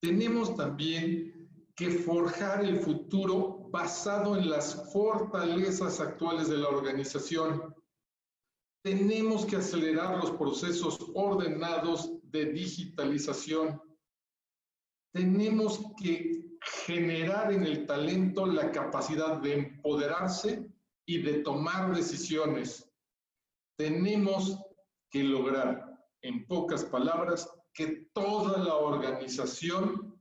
[0.01, 7.75] Tenemos también que forjar el futuro basado en las fortalezas actuales de la organización.
[8.85, 13.81] Tenemos que acelerar los procesos ordenados de digitalización.
[15.15, 20.71] Tenemos que generar en el talento la capacidad de empoderarse
[21.07, 22.91] y de tomar decisiones.
[23.77, 24.59] Tenemos
[25.11, 30.21] que lograr en pocas palabras, que toda la organización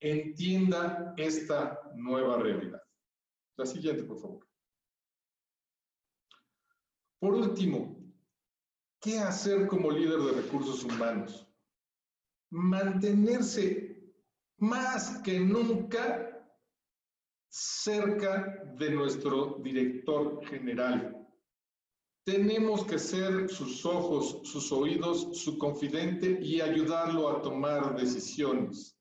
[0.00, 2.82] entienda esta nueva realidad.
[3.56, 4.48] La siguiente, por favor.
[7.20, 7.98] Por último,
[9.00, 11.46] ¿qué hacer como líder de recursos humanos?
[12.50, 14.14] Mantenerse
[14.58, 16.28] más que nunca
[17.48, 21.17] cerca de nuestro director general,
[22.28, 28.94] tenemos que ser sus ojos, sus oídos, su confidente y ayudarlo a tomar decisiones.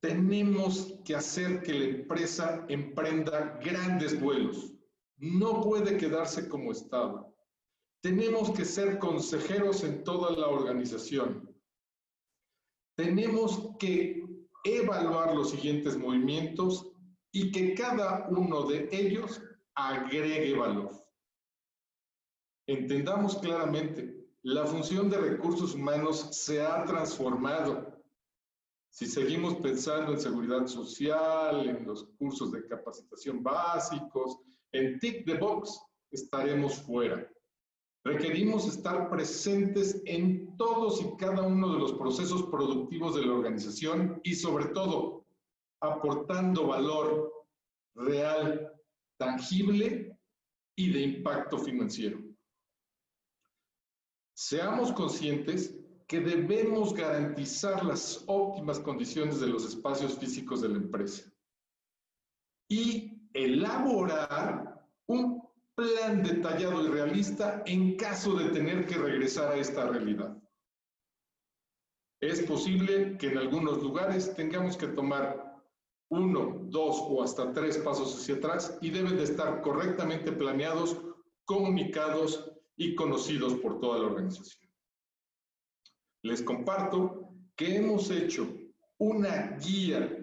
[0.00, 4.72] Tenemos que hacer que la empresa emprenda grandes vuelos.
[5.16, 7.28] No puede quedarse como estaba.
[8.00, 11.52] Tenemos que ser consejeros en toda la organización.
[12.96, 14.22] Tenemos que
[14.62, 16.92] evaluar los siguientes movimientos
[17.32, 19.42] y que cada uno de ellos
[19.74, 20.90] agregue valor.
[22.66, 28.00] Entendamos claramente, la función de recursos humanos se ha transformado.
[28.90, 34.38] Si seguimos pensando en seguridad social, en los cursos de capacitación básicos,
[34.72, 35.80] En Tick the Box
[36.12, 37.28] estaremos fuera.
[38.04, 44.20] Requerimos estar presentes en todos y cada uno de los procesos productivos de la organización
[44.22, 45.26] y sobre todo
[45.82, 47.32] aportando valor
[47.94, 48.72] real,
[49.20, 50.18] tangible
[50.74, 52.18] y de impacto financiero.
[54.34, 55.76] Seamos conscientes
[56.08, 61.30] que debemos garantizar las óptimas condiciones de los espacios físicos de la empresa
[62.66, 65.42] y elaborar un
[65.74, 70.34] plan detallado y realista en caso de tener que regresar a esta realidad.
[72.22, 75.49] Es posible que en algunos lugares tengamos que tomar
[76.10, 80.96] uno, dos o hasta tres pasos hacia atrás y deben de estar correctamente planeados,
[81.44, 84.70] comunicados y conocidos por toda la organización.
[86.22, 88.48] Les comparto que hemos hecho
[88.98, 90.18] una guía,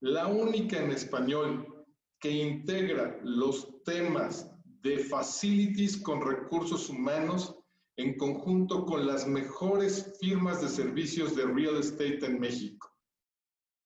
[0.00, 1.84] la única en español,
[2.20, 4.48] que integra los temas
[4.82, 7.56] de facilities con recursos humanos
[7.96, 12.90] en conjunto con las mejores firmas de servicios de real estate en México.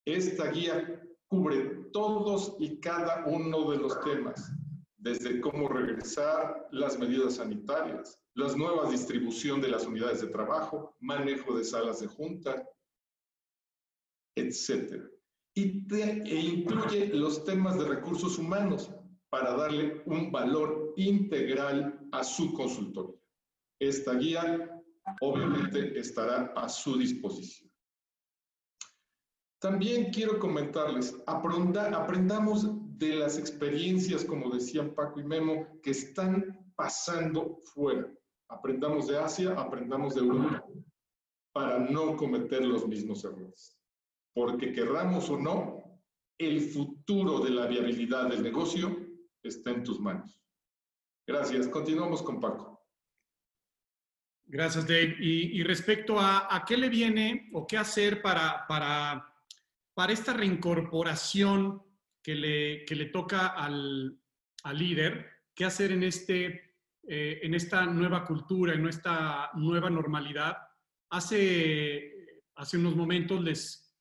[0.05, 4.53] Esta guía cubre todos y cada uno de los temas,
[4.97, 11.57] desde cómo regresar las medidas sanitarias, la nueva distribución de las unidades de trabajo, manejo
[11.57, 12.69] de salas de junta,
[14.37, 15.03] etc.
[15.55, 18.91] Y e incluye los temas de recursos humanos,
[19.29, 23.21] para darle un valor integral a su consultoría.
[23.79, 24.83] Esta guía
[25.21, 27.66] obviamente estará a su disposición.
[29.59, 32.67] También quiero comentarles, aprendamos
[32.99, 38.11] de las experiencias, como decían Paco y Memo, que están pasando fuera.
[38.49, 40.65] Aprendamos de Asia, aprendamos de Europa,
[41.53, 43.79] para no cometer los mismos errores.
[44.35, 46.01] Porque querramos o no,
[46.39, 48.95] el futuro de la viabilidad del negocio
[49.43, 50.39] está en tus manos.
[51.27, 51.67] Gracias.
[51.69, 52.77] Continuamos con Paco.
[54.45, 55.17] Gracias, Dave.
[55.19, 59.36] Y, respecto a, a, qué le viene o qué hacer para, para,
[59.97, 61.83] para esta reincorporación
[62.23, 64.21] que le, que le toca al,
[64.63, 66.75] al, líder, qué hacer en, este,
[67.09, 70.59] eh, en esta nueva cultura, en esta nueva normalidad.
[71.09, 73.97] Hace, hace unos momentos les,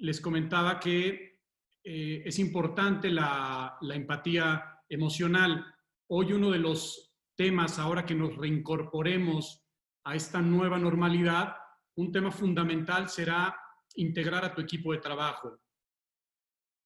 [0.00, 1.40] les comentaba que
[1.82, 5.64] eh, es importante la, la empatía emocional.
[6.08, 9.66] Hoy uno de los temas, ahora que nos reincorporemos
[10.04, 11.56] a esta nueva normalidad,
[11.94, 13.58] un tema fundamental será
[13.98, 15.60] integrar a tu equipo de trabajo.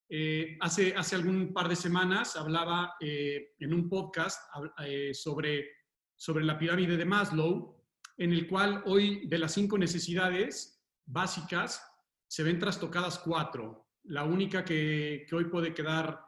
[0.09, 4.43] Eh, hace, hace algún par de semanas hablaba eh, en un podcast
[4.85, 5.71] eh, sobre,
[6.15, 7.83] sobre la pirámide de Maslow,
[8.19, 11.83] en el cual hoy de las cinco necesidades básicas
[12.29, 13.89] se ven trastocadas cuatro.
[14.05, 16.21] La única que, que hoy puede quedar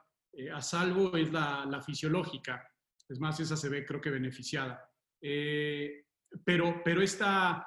[0.52, 2.66] a salvo es la, fisiológica.
[3.08, 4.82] Es más, esa se ve creo que beneficiada.
[5.20, 7.66] Pero pero esta,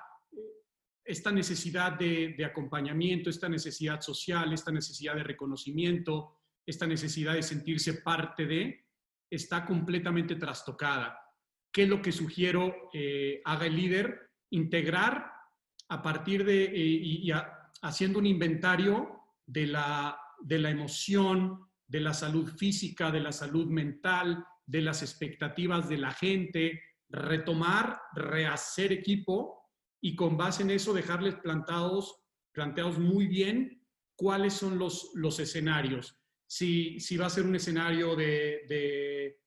[1.07, 6.35] esta necesidad de, acompañamiento, esta necesidad social, esta necesidad de reconocimiento,
[6.65, 8.85] esta necesidad de sentirse parte de,
[9.29, 11.17] está completamente trastocada.
[11.71, 14.31] ¿Qué es lo que sugiero eh, haga el líder?
[14.49, 15.31] Integrar
[15.89, 17.31] a partir de, y,
[17.81, 23.67] haciendo un inventario de la, de la emoción, de la salud física, de la salud
[23.67, 29.56] mental, de las expectativas de la gente, retomar, rehacer equipo
[30.01, 33.83] y con base en eso dejarles plantados, planteados muy bien
[34.15, 36.17] cuáles son los, los escenarios.
[36.47, 39.39] Si, si va a ser un escenario de,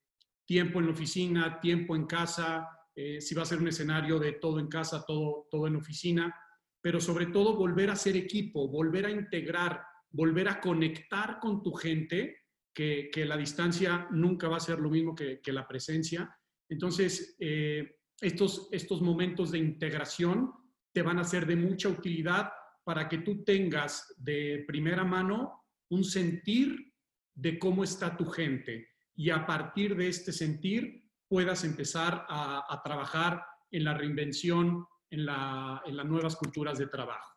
[0.44, 4.32] tiempo en la oficina, tiempo en casa, eh, si va a ser un escenario de
[4.32, 6.34] todo en casa, todo, todo en oficina,
[6.80, 9.80] pero sobre todo volver a ser equipo, volver a integrar
[10.10, 12.36] volver a conectar con tu gente,
[12.72, 16.34] que, la distancia nunca va a ser lo mismo que, la presencia.
[16.68, 20.52] Entonces, eh, estos, estos momentos de integración
[20.92, 22.50] te van a ser de mucha utilidad
[22.84, 26.92] para que tú tengas de primera mano un sentir
[27.34, 33.44] de cómo está tu gente y a partir de este sentir puedas empezar a, trabajar
[33.70, 37.36] en la reinvención, en, la, en las nuevas culturas de trabajo.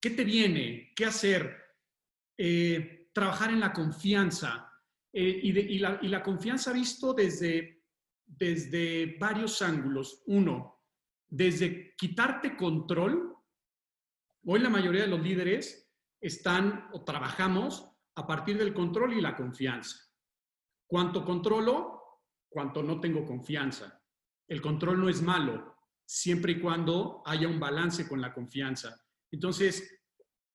[0.00, 0.92] ¿Qué te viene?
[0.94, 1.56] ¿Qué hacer?
[2.38, 4.72] Eh, trabajar en la confianza.
[5.12, 7.79] Eh, y, la, confianza visto desde,
[8.38, 10.22] desde varios ángulos.
[10.26, 10.80] Uno,
[11.28, 13.36] desde quitarte control.
[14.44, 19.36] Hoy la mayoría de los líderes están o trabajamos a partir del control y la
[19.36, 19.96] confianza.
[20.86, 22.20] ¿Cuánto controlo?
[22.48, 24.02] Cuánto no tengo confianza.
[24.48, 29.00] El control no es malo, siempre y cuando haya un balance con la confianza.
[29.30, 30.02] Entonces,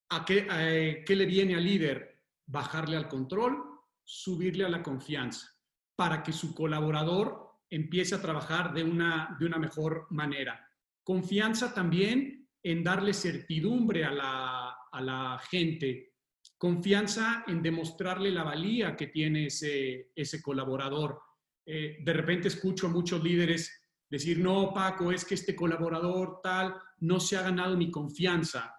[0.10, 2.22] ¿a qué, qué le viene al líder?
[2.46, 3.64] Bajarle al control,
[4.04, 5.52] subirle a la confianza.
[5.98, 7.45] para que su colaborador
[7.76, 10.66] empiece a trabajar de una, de una mejor manera.
[11.04, 16.14] Confianza también en darle certidumbre a la, a la gente.
[16.58, 21.22] Confianza en demostrarle la valía que tiene ese, ese colaborador.
[21.66, 26.76] Eh, de repente escucho a muchos líderes decir, no, Paco, es que este colaborador tal
[27.00, 28.74] no se ha ganado mi confianza.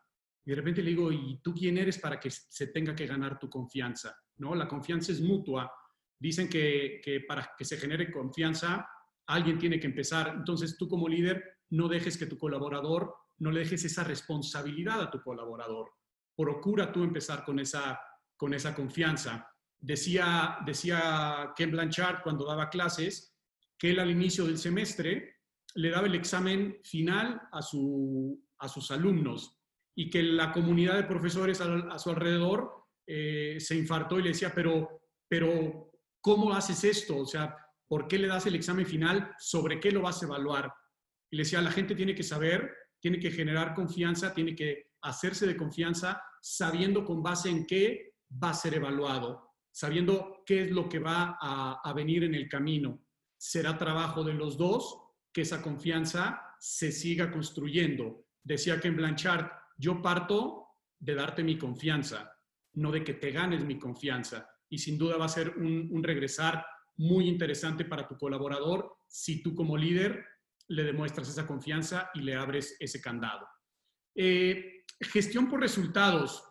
[0.44, 3.38] Y de repente le digo, ¿y tú quién eres para que se tenga que ganar
[3.38, 4.16] tu confianza?
[4.38, 4.54] ¿No?
[4.54, 5.70] La confianza es mutua.
[6.18, 8.88] Dicen que, que para que se genere confianza,
[9.26, 10.34] alguien tiene que empezar.
[10.36, 15.10] Entonces tú como líder no dejes que tu colaborador, no le dejes esa responsabilidad a
[15.10, 15.90] tu colaborador.
[16.36, 18.00] Procura tú empezar con esa,
[18.36, 19.48] con esa confianza.
[19.78, 23.36] Decía, decía Ken Blanchard cuando daba clases
[23.78, 25.36] que él al inicio del semestre
[25.74, 29.58] le daba el examen final a, su, a sus alumnos
[29.94, 32.70] y que la comunidad de profesores a, su alrededor
[33.06, 35.85] eh, se infartó y le decía, pero, pero,
[36.26, 37.18] ¿cómo haces esto?
[37.18, 37.56] O sea,
[37.86, 39.32] ¿por qué le das el examen final?
[39.38, 40.74] ¿Sobre qué lo vas a evaluar?
[41.30, 42.68] Y le decía, la gente tiene que saber,
[42.98, 48.50] tiene que generar confianza, tiene que hacerse de confianza, sabiendo con base en qué va
[48.50, 53.06] a ser evaluado, sabiendo qué es lo que va a, a venir en el camino.
[53.38, 54.98] Será trabajo de los dos
[55.32, 58.26] que esa confianza se siga construyendo.
[58.42, 59.48] Decía que en Blanchard,
[59.78, 62.36] yo parto de darte mi confianza,
[62.72, 64.55] no de que te ganes mi confianza.
[64.76, 66.66] Y sin duda va a ser un, regresar
[66.96, 70.22] muy interesante para tu colaborador si tú como líder
[70.68, 73.48] le demuestras esa confianza y le abres ese candado.
[74.14, 76.44] Eh, gestión por resultados.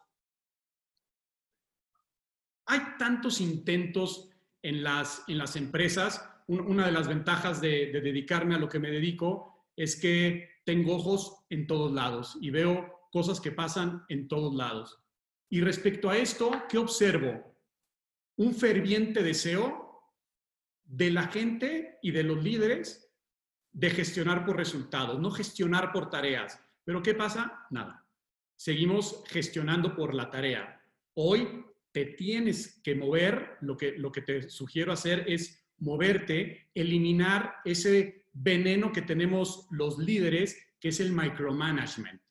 [2.65, 4.31] Hay tantos intentos
[4.63, 8.89] en las, en las empresas una de las ventajas de, dedicarme a lo que me
[8.89, 14.55] dedico es que tengo ojos en todos lados y veo cosas que pasan en todos
[14.55, 14.99] lados.
[15.49, 17.54] Y respecto a esto, ¿qué observo?
[18.37, 19.85] Un ferviente deseo
[20.83, 23.11] de la gente y de los líderes
[23.71, 26.59] de gestionar por resultados, no gestionar por tareas.
[26.83, 27.65] Pero ¿qué pasa?
[27.71, 28.07] Nada.
[28.55, 30.81] Seguimos gestionando por la tarea.
[31.15, 37.55] Hoy te tienes que mover, lo que, lo que te sugiero hacer es moverte, eliminar
[37.65, 42.21] ese veneno que tenemos los líderes, que es el micromanagement.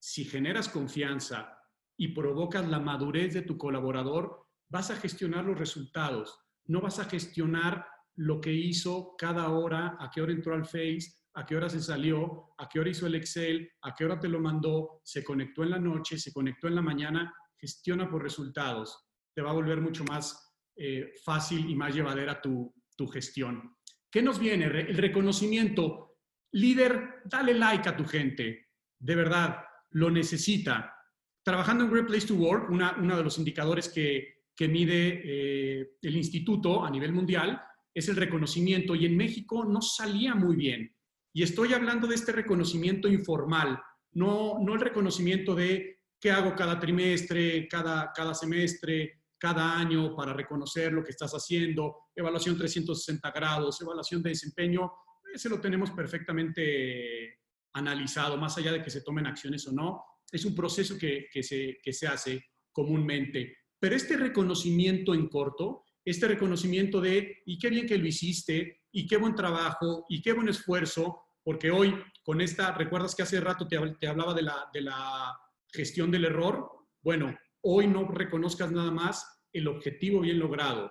[0.00, 1.58] Si generas confianza
[1.96, 4.43] y provocas la madurez de tu colaborador,
[4.74, 10.10] vas a gestionar los resultados, no vas a gestionar lo que hizo cada hora, a
[10.10, 13.14] qué hora entró al Face, a qué hora se salió, a qué hora hizo el
[13.14, 16.74] Excel, a qué hora te lo mandó, se conectó en la noche, se conectó en
[16.74, 19.06] la mañana, gestiona por resultados.
[19.32, 23.76] Te va a volver mucho más eh, fácil y más llevadera tu, tu gestión.
[24.10, 24.64] ¿Qué nos viene?
[24.64, 26.16] El reconocimiento.
[26.50, 28.70] Líder, dale like a tu gente.
[28.98, 29.56] De verdad,
[29.90, 30.96] lo necesita.
[31.44, 35.90] Trabajando en Great Place to Work, una, uno de los indicadores que, que mide eh,
[36.02, 37.60] el instituto a nivel mundial
[37.92, 40.94] es el reconocimiento y en México no salía muy bien.
[41.32, 43.80] Y estoy hablando de este reconocimiento informal,
[44.12, 50.32] no, no el reconocimiento de qué hago cada trimestre, cada, cada semestre, cada año para
[50.32, 54.90] reconocer lo que estás haciendo, evaluación 360 grados, evaluación de desempeño,
[55.34, 57.40] ese lo tenemos perfectamente
[57.74, 60.04] analizado, más allá de que se tomen acciones o no.
[60.30, 63.63] Es un proceso que, que, se, que se hace comúnmente.
[63.84, 69.06] Pero este reconocimiento en corto, este reconocimiento de, y qué bien que lo hiciste, y
[69.06, 73.68] qué buen trabajo, y qué buen esfuerzo, porque hoy con esta, recuerdas que hace rato
[73.68, 73.76] te,
[74.06, 76.66] hablaba de la, de la gestión del error,
[77.02, 79.22] bueno, hoy no reconozcas nada más
[79.52, 80.90] el objetivo bien logrado,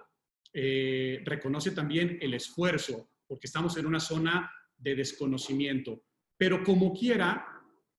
[0.54, 6.04] eh, reconoce también el esfuerzo, porque estamos en una zona de desconocimiento.
[6.38, 7.44] Pero como quiera,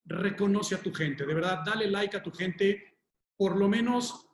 [0.04, 2.94] reconoce a tu gente, de verdad, dale like a tu gente
[3.36, 4.28] por lo menos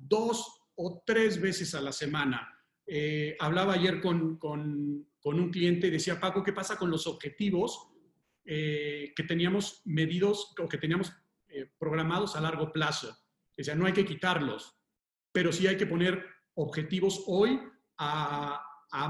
[0.00, 2.48] dos o tres veces a la semana.
[2.86, 7.88] Eh, hablaba ayer con, un cliente y decía, Paco, ¿qué pasa con los objetivos
[8.44, 11.12] eh, que teníamos medidos o que teníamos
[11.78, 13.16] programados a largo plazo?
[13.56, 14.76] Decía, no hay que quitarlos,
[15.32, 16.24] pero sí hay que poner
[16.54, 17.60] objetivos hoy
[17.98, 18.60] a,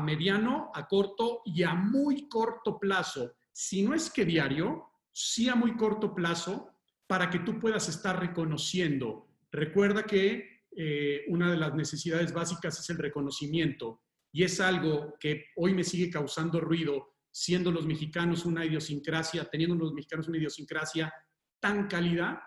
[0.03, 3.37] mediano, a corto y a muy corto plazo.
[3.53, 6.71] Si no es que diario, sí a muy corto plazo
[7.07, 9.29] para que tú puedas estar reconociendo.
[9.53, 14.03] Recuerda que eh, una de las necesidades básicas es el reconocimiento
[14.33, 19.77] y es algo que hoy me sigue causando ruido, siendo los mexicanos una idiosincrasia, teniendo
[19.77, 21.13] los mexicanos una idiosincrasia
[21.61, 22.43] tan cálida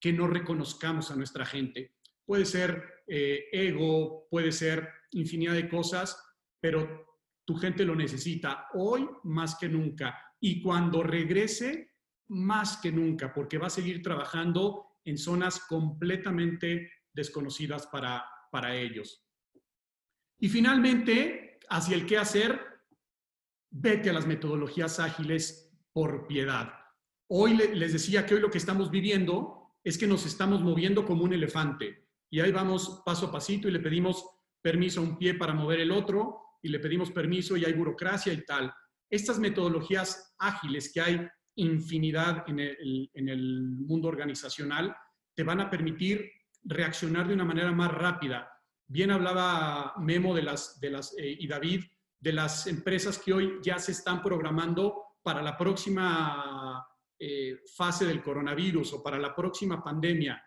[0.00, 1.96] que no reconozcamos a nuestra gente.
[2.24, 6.16] Puede ser eh, ego, puede ser infinidad de cosas,
[6.60, 7.06] pero
[7.44, 10.18] tu gente lo necesita hoy más que nunca.
[10.40, 11.92] Y cuando regrese,
[12.28, 19.24] más que nunca, porque va a seguir trabajando en zonas completamente desconocidas para, para ellos.
[20.38, 22.60] Y finalmente, hacia el qué hacer,
[23.70, 26.72] vete a las metodologías ágiles por piedad.
[27.28, 31.24] Hoy les decía que hoy lo que estamos viviendo es que nos estamos moviendo como
[31.24, 34.24] un elefante y ahí vamos paso a pasito y le pedimos
[34.62, 38.32] permiso a un pie para mover el otro y le pedimos permiso y hay burocracia
[38.32, 38.72] y tal.
[39.10, 44.96] Estas metodologías ágiles que hay infinidad en el, mundo organizacional
[45.34, 46.30] te van a permitir
[46.64, 48.48] reaccionar de una manera más rápida.
[48.86, 51.84] Bien hablaba Memo de las, de las, eh, y David
[52.22, 56.86] de las empresas que hoy ya se están programando para la próxima
[57.18, 60.40] eh, fase del coronavirus o para la próxima pandemia.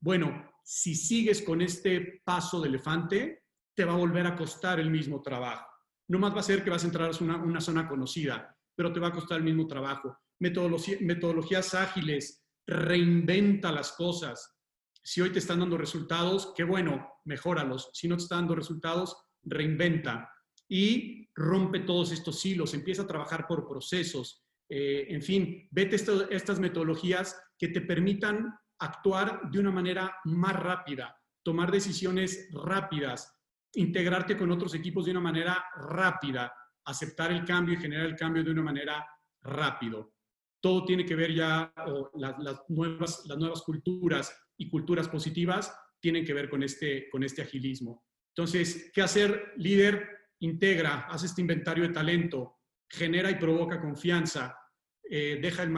[0.00, 3.44] Bueno, si sigues con este paso de elefante,
[3.74, 5.66] te va a volver a costar el mismo trabajo.
[6.08, 8.92] No más va a ser que vas a entrar a una, una zona conocida, pero
[8.92, 10.18] te va a costar el mismo trabajo.
[10.40, 14.56] metodologías ágiles, reinventa las cosas.
[15.02, 17.90] Si hoy te están dando resultados, qué bueno, mejóralos.
[17.92, 20.30] Si no te están dando resultados, reinventa
[20.68, 24.44] y rompe todos estos hilos, empieza a trabajar por procesos.
[24.68, 31.16] Eh, en fin, vete estas metodologías que te permitan actuar de una manera más rápida,
[31.42, 33.36] tomar decisiones rápidas,
[33.74, 36.52] integrarte con otros equipos de una manera rápida,
[36.84, 39.06] aceptar el cambio y generar el cambio de una manera
[39.42, 40.14] rápido.
[40.60, 41.72] Todo tiene que ver ya,
[42.14, 47.40] las, nuevas, las nuevas culturas y culturas positivas tienen que ver con este, con este
[47.40, 48.04] agilismo.
[48.34, 50.06] Entonces, ¿qué hacer, líder?
[50.40, 52.58] Integra, hace este inventario de talento,
[52.88, 54.54] genera y provoca confianza,
[55.02, 55.70] eh, deja el,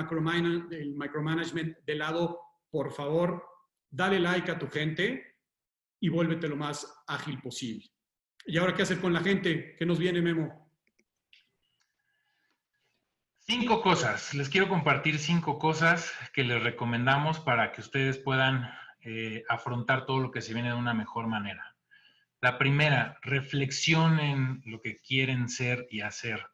[0.73, 3.45] el micromanagement de lado, por favor,
[3.89, 5.37] dale like a tu gente,
[6.01, 7.87] y vuélvete lo más ágil posible.
[8.47, 9.77] ¿Y ahora qué hacer con la gente?
[9.79, 10.62] ¿Qué nos viene, Memo?
[13.45, 14.35] Cinco cosas.
[14.35, 18.71] Les quiero compartir cinco cosas que les recomendamos para que ustedes puedan
[19.01, 21.75] eh, afrontar todo lo que se viene de una mejor manera.
[22.41, 26.47] La primera, reflexionen lo que quieren ser y hacer.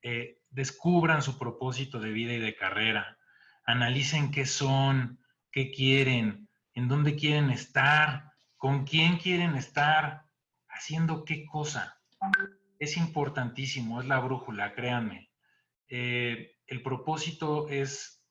[0.00, 3.18] Eh, descubran su propósito de vida y de carrera.
[3.66, 5.18] Analicen qué son,
[5.50, 10.22] qué quieren, en dónde quieren estar, con quién quieren estar,
[10.68, 11.98] haciendo qué cosa.
[12.78, 15.31] Es importantísimo, es la brújula, créanme.
[15.88, 18.24] Eh, el propósito es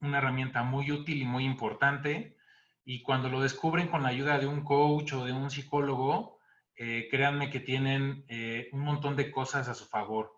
[0.00, 2.36] una herramienta muy útil y muy importante
[2.84, 6.38] y cuando lo descubren con la ayuda de un coach o de un psicólogo,
[6.76, 10.32] eh, créanme que tienen eh, un montón de cosas a su favor.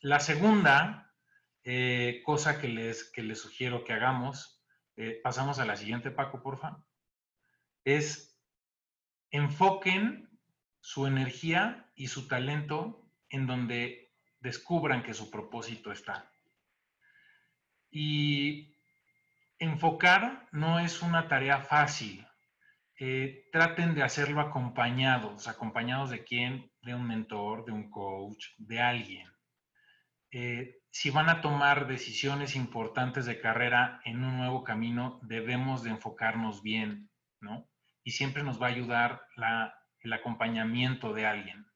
[0.00, 1.14] la segunda
[2.24, 4.62] cosa que les, que les sugiero que hagamos,
[5.22, 6.84] pasamos a la siguiente, Paco, porfa
[7.86, 8.36] es
[9.30, 10.28] enfoquen
[10.80, 14.05] su energía y su talento en donde
[14.40, 16.30] descubran que su propósito está.
[17.90, 18.76] Y
[19.58, 22.26] enfocar no es una tarea fácil.
[22.98, 28.80] Eh, traten de hacerlo acompañados, acompañados de quién, de un mentor, de un coach, de
[28.80, 29.30] alguien.
[30.30, 35.90] Eh, si van a tomar decisiones importantes de carrera en un nuevo camino, debemos de
[35.90, 37.10] enfocarnos bien,
[37.40, 37.68] ¿no?
[38.06, 39.26] y siempre nos va a ayudar
[39.98, 41.66] el acompañamiento de alguien.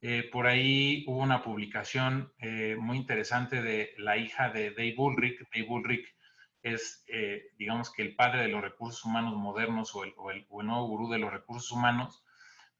[0.00, 5.40] Eh, por ahí hubo una publicación eh, muy interesante de la hija de Dave Ulrich.
[5.52, 6.14] Dave Ulrich
[6.62, 10.46] es, eh, digamos que el padre de los recursos humanos modernos o el, o el,
[10.66, 12.22] nuevo gurú de los recursos humanos,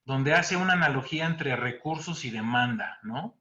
[0.05, 3.37] donde hace una analogía entre recursos y demanda, ¿no?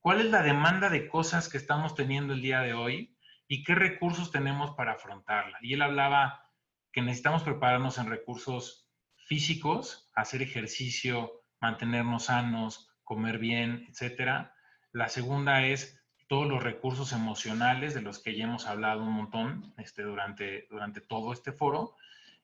[0.00, 3.16] ¿Cuál es la demanda de cosas que estamos teniendo el día de hoy
[3.48, 5.58] y qué recursos tenemos para afrontarla?
[5.62, 6.48] Y él hablaba
[6.92, 14.52] que necesitamos prepararnos en recursos físicos, hacer ejercicio, mantenernos sanos, comer bien, etcétera.
[14.92, 19.72] La segunda es todos los recursos emocionales de los que ya hemos hablado un montón
[19.78, 21.94] este, durante, durante todo este foro.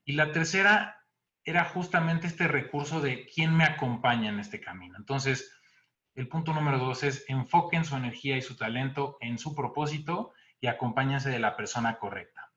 [0.04, 1.04] Y la tercera
[1.44, 4.96] era justamente este recurso de quién me acompaña en este camino.
[4.96, 5.52] Entonces,
[6.14, 10.68] el punto número dos es enfoquen su energía y su talento en su propósito y
[10.68, 12.52] acompáñense de la persona correcta.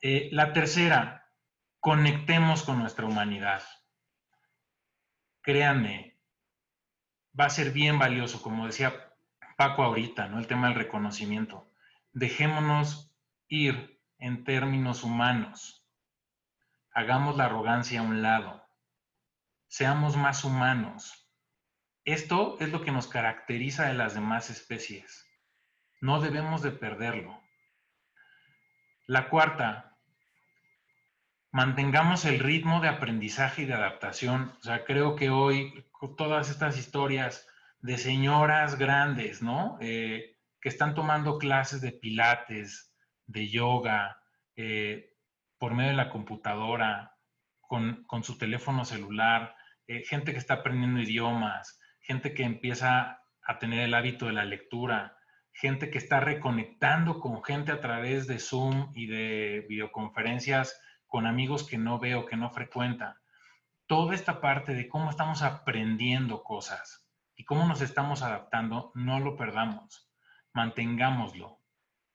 [0.00, 1.30] Eh, la tercera,
[1.78, 3.62] conectemos con nuestra humanidad.
[5.42, 6.15] Créanme,
[7.38, 9.12] va a ser bien valioso, como decía
[9.56, 10.38] Paco ahorita, ¿no?
[10.38, 11.70] El tema del reconocimiento.
[12.12, 13.14] Dejémonos
[13.48, 15.86] ir en términos humanos.
[16.92, 18.66] Hagamos la arrogancia a un lado.
[19.68, 21.30] Seamos más humanos.
[22.04, 25.26] Esto es lo que nos caracteriza de las demás especies.
[26.00, 27.42] No debemos de perderlo.
[29.06, 29.95] La cuarta,
[31.56, 34.52] mantengamos el ritmo de aprendizaje y de adaptación.
[34.60, 35.86] O sea, creo que hoy
[36.18, 37.48] todas estas historias
[37.80, 39.78] de señoras grandes, ¿no?
[39.80, 42.94] Eh, que están tomando clases de pilates,
[43.24, 44.20] de yoga,
[44.54, 45.14] eh,
[45.56, 47.16] por medio de la computadora,
[47.62, 53.80] con, su teléfono celular, eh, gente que está aprendiendo idiomas, gente que empieza a tener
[53.80, 55.16] el hábito de la lectura,
[55.54, 61.64] gente que está reconectando con gente a través de Zoom y de videoconferencias con amigos
[61.64, 63.20] que no veo, que no frecuenta.
[63.86, 69.36] Toda esta parte de cómo estamos aprendiendo cosas y cómo nos estamos adaptando, no lo
[69.36, 70.10] perdamos,
[70.52, 71.60] mantengámoslo.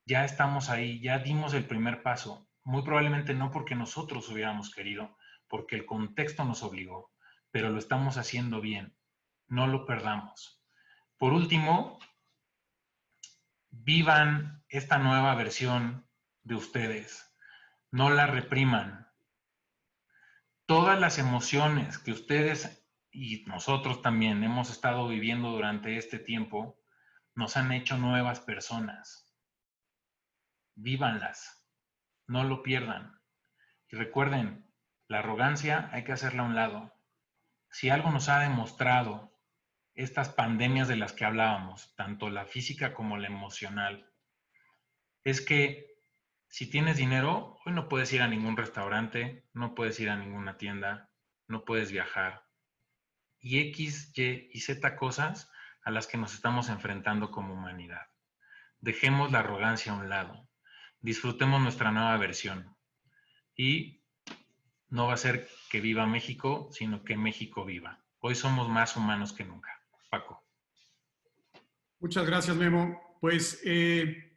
[0.05, 5.17] Ya estamos ahí, ya dimos el primer paso, muy probablemente no porque nosotros hubiéramos querido,
[5.47, 7.11] porque el contexto nos obligó,
[7.51, 8.95] pero lo estamos haciendo bien,
[9.47, 10.61] no lo perdamos.
[11.17, 11.99] Por último,
[13.69, 16.07] vivan esta nueva versión
[16.43, 17.30] de ustedes,
[17.91, 19.09] no la repriman.
[20.65, 26.79] Todas las emociones que ustedes y nosotros también hemos estado viviendo durante este tiempo
[27.35, 29.35] nos han hecho nuevas personas.
[30.75, 31.67] Vívanlas,
[32.27, 33.21] no lo pierdan.
[33.89, 34.71] Y recuerden,
[35.09, 36.95] la arrogancia hay que hacerla a un lado.
[37.69, 39.37] Si algo nos ha demostrado
[39.93, 44.09] estas pandemias de las que hablábamos, tanto la física como la emocional,
[45.25, 45.90] es que
[46.52, 50.58] si tienes dinero, hoy no puedes ir a ningún restaurante, no puedes ir a ninguna
[50.58, 51.10] tienda,
[51.47, 52.45] no puedes viajar.
[53.39, 55.49] Y X, Y y Z cosas
[55.82, 58.06] a las que nos estamos enfrentando como humanidad.
[58.82, 60.45] Dejemos la arrogancia a un lado.
[60.99, 62.76] Disfrutemos nuestra nueva versión.
[63.56, 64.04] Y
[64.89, 68.04] no va a ser que viva México, sino que México viva.
[68.20, 69.82] Hoy somos más humanos que nunca.
[70.10, 70.43] Paco.
[72.02, 73.18] Muchas gracias, Memo.
[73.22, 74.30] Pues eh,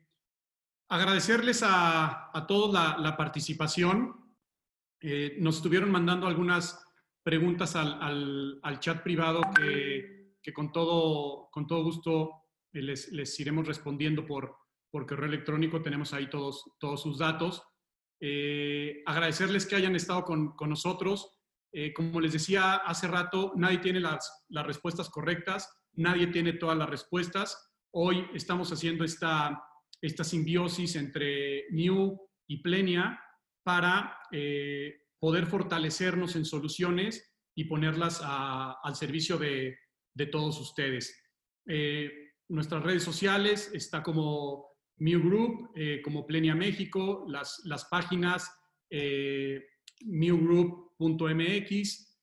[0.88, 4.14] agradecerles a, todos la, participación.
[5.00, 6.80] Eh, nos estuvieron mandando algunas
[7.22, 12.30] preguntas al, chat privado que, con, todo, con todo gusto
[12.72, 14.56] les, iremos respondiendo por,
[14.90, 15.82] por correo electrónico.
[15.82, 17.62] Tenemos ahí todos, todos sus datos.
[18.20, 21.30] Eh, agradecerles que hayan estado con, nosotros.
[21.72, 26.78] Eh, como les decía hace rato, nadie tiene las, las respuestas correctas, nadie tiene todas
[26.78, 27.72] las respuestas.
[27.90, 29.60] Hoy estamos haciendo esta,
[30.04, 33.18] esta simbiosis entre New y Plenia
[33.62, 39.78] para eh, poder fortalecernos en soluciones y ponerlas al servicio de,
[40.30, 41.18] todos ustedes.
[41.66, 44.66] Eh, nuestras redes sociales está como
[44.98, 48.54] New Group, eh, como Plenia México, las, las páginas
[50.00, 52.20] newgroup.mx,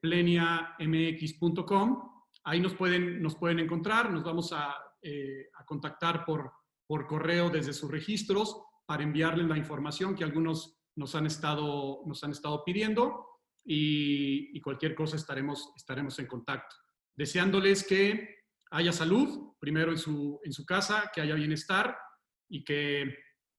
[0.00, 2.10] pleniamx.com.
[2.44, 6.52] Ahí nos pueden, nos pueden encontrar, nos vamos a, a contactar por,
[6.86, 12.22] por correo desde sus registros para enviarles la información que algunos nos han estado, nos
[12.22, 13.26] han estado pidiendo
[13.64, 16.76] y, cualquier cosa estaremos, estaremos en contacto.
[17.16, 18.36] Deseándoles que
[18.70, 21.96] haya salud, primero en su, en su casa, que haya bienestar
[22.48, 23.16] y que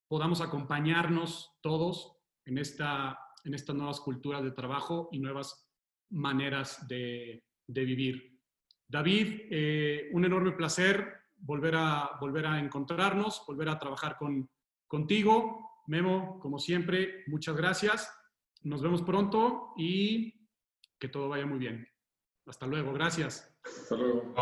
[0.07, 5.67] podamos acompañarnos todos en, esta, en estas nuevas culturas de trabajo y nuevas
[6.11, 8.39] maneras de, vivir.
[8.87, 14.49] David, eh, un enorme placer volver a, volver a encontrarnos, volver a trabajar con,
[14.87, 15.83] contigo.
[15.87, 18.11] Memo, como siempre, muchas gracias.
[18.63, 20.49] Nos vemos pronto y
[20.99, 21.87] que todo vaya muy bien.
[22.47, 22.93] Hasta luego.
[22.93, 23.55] Gracias.
[23.63, 24.33] Hasta luego.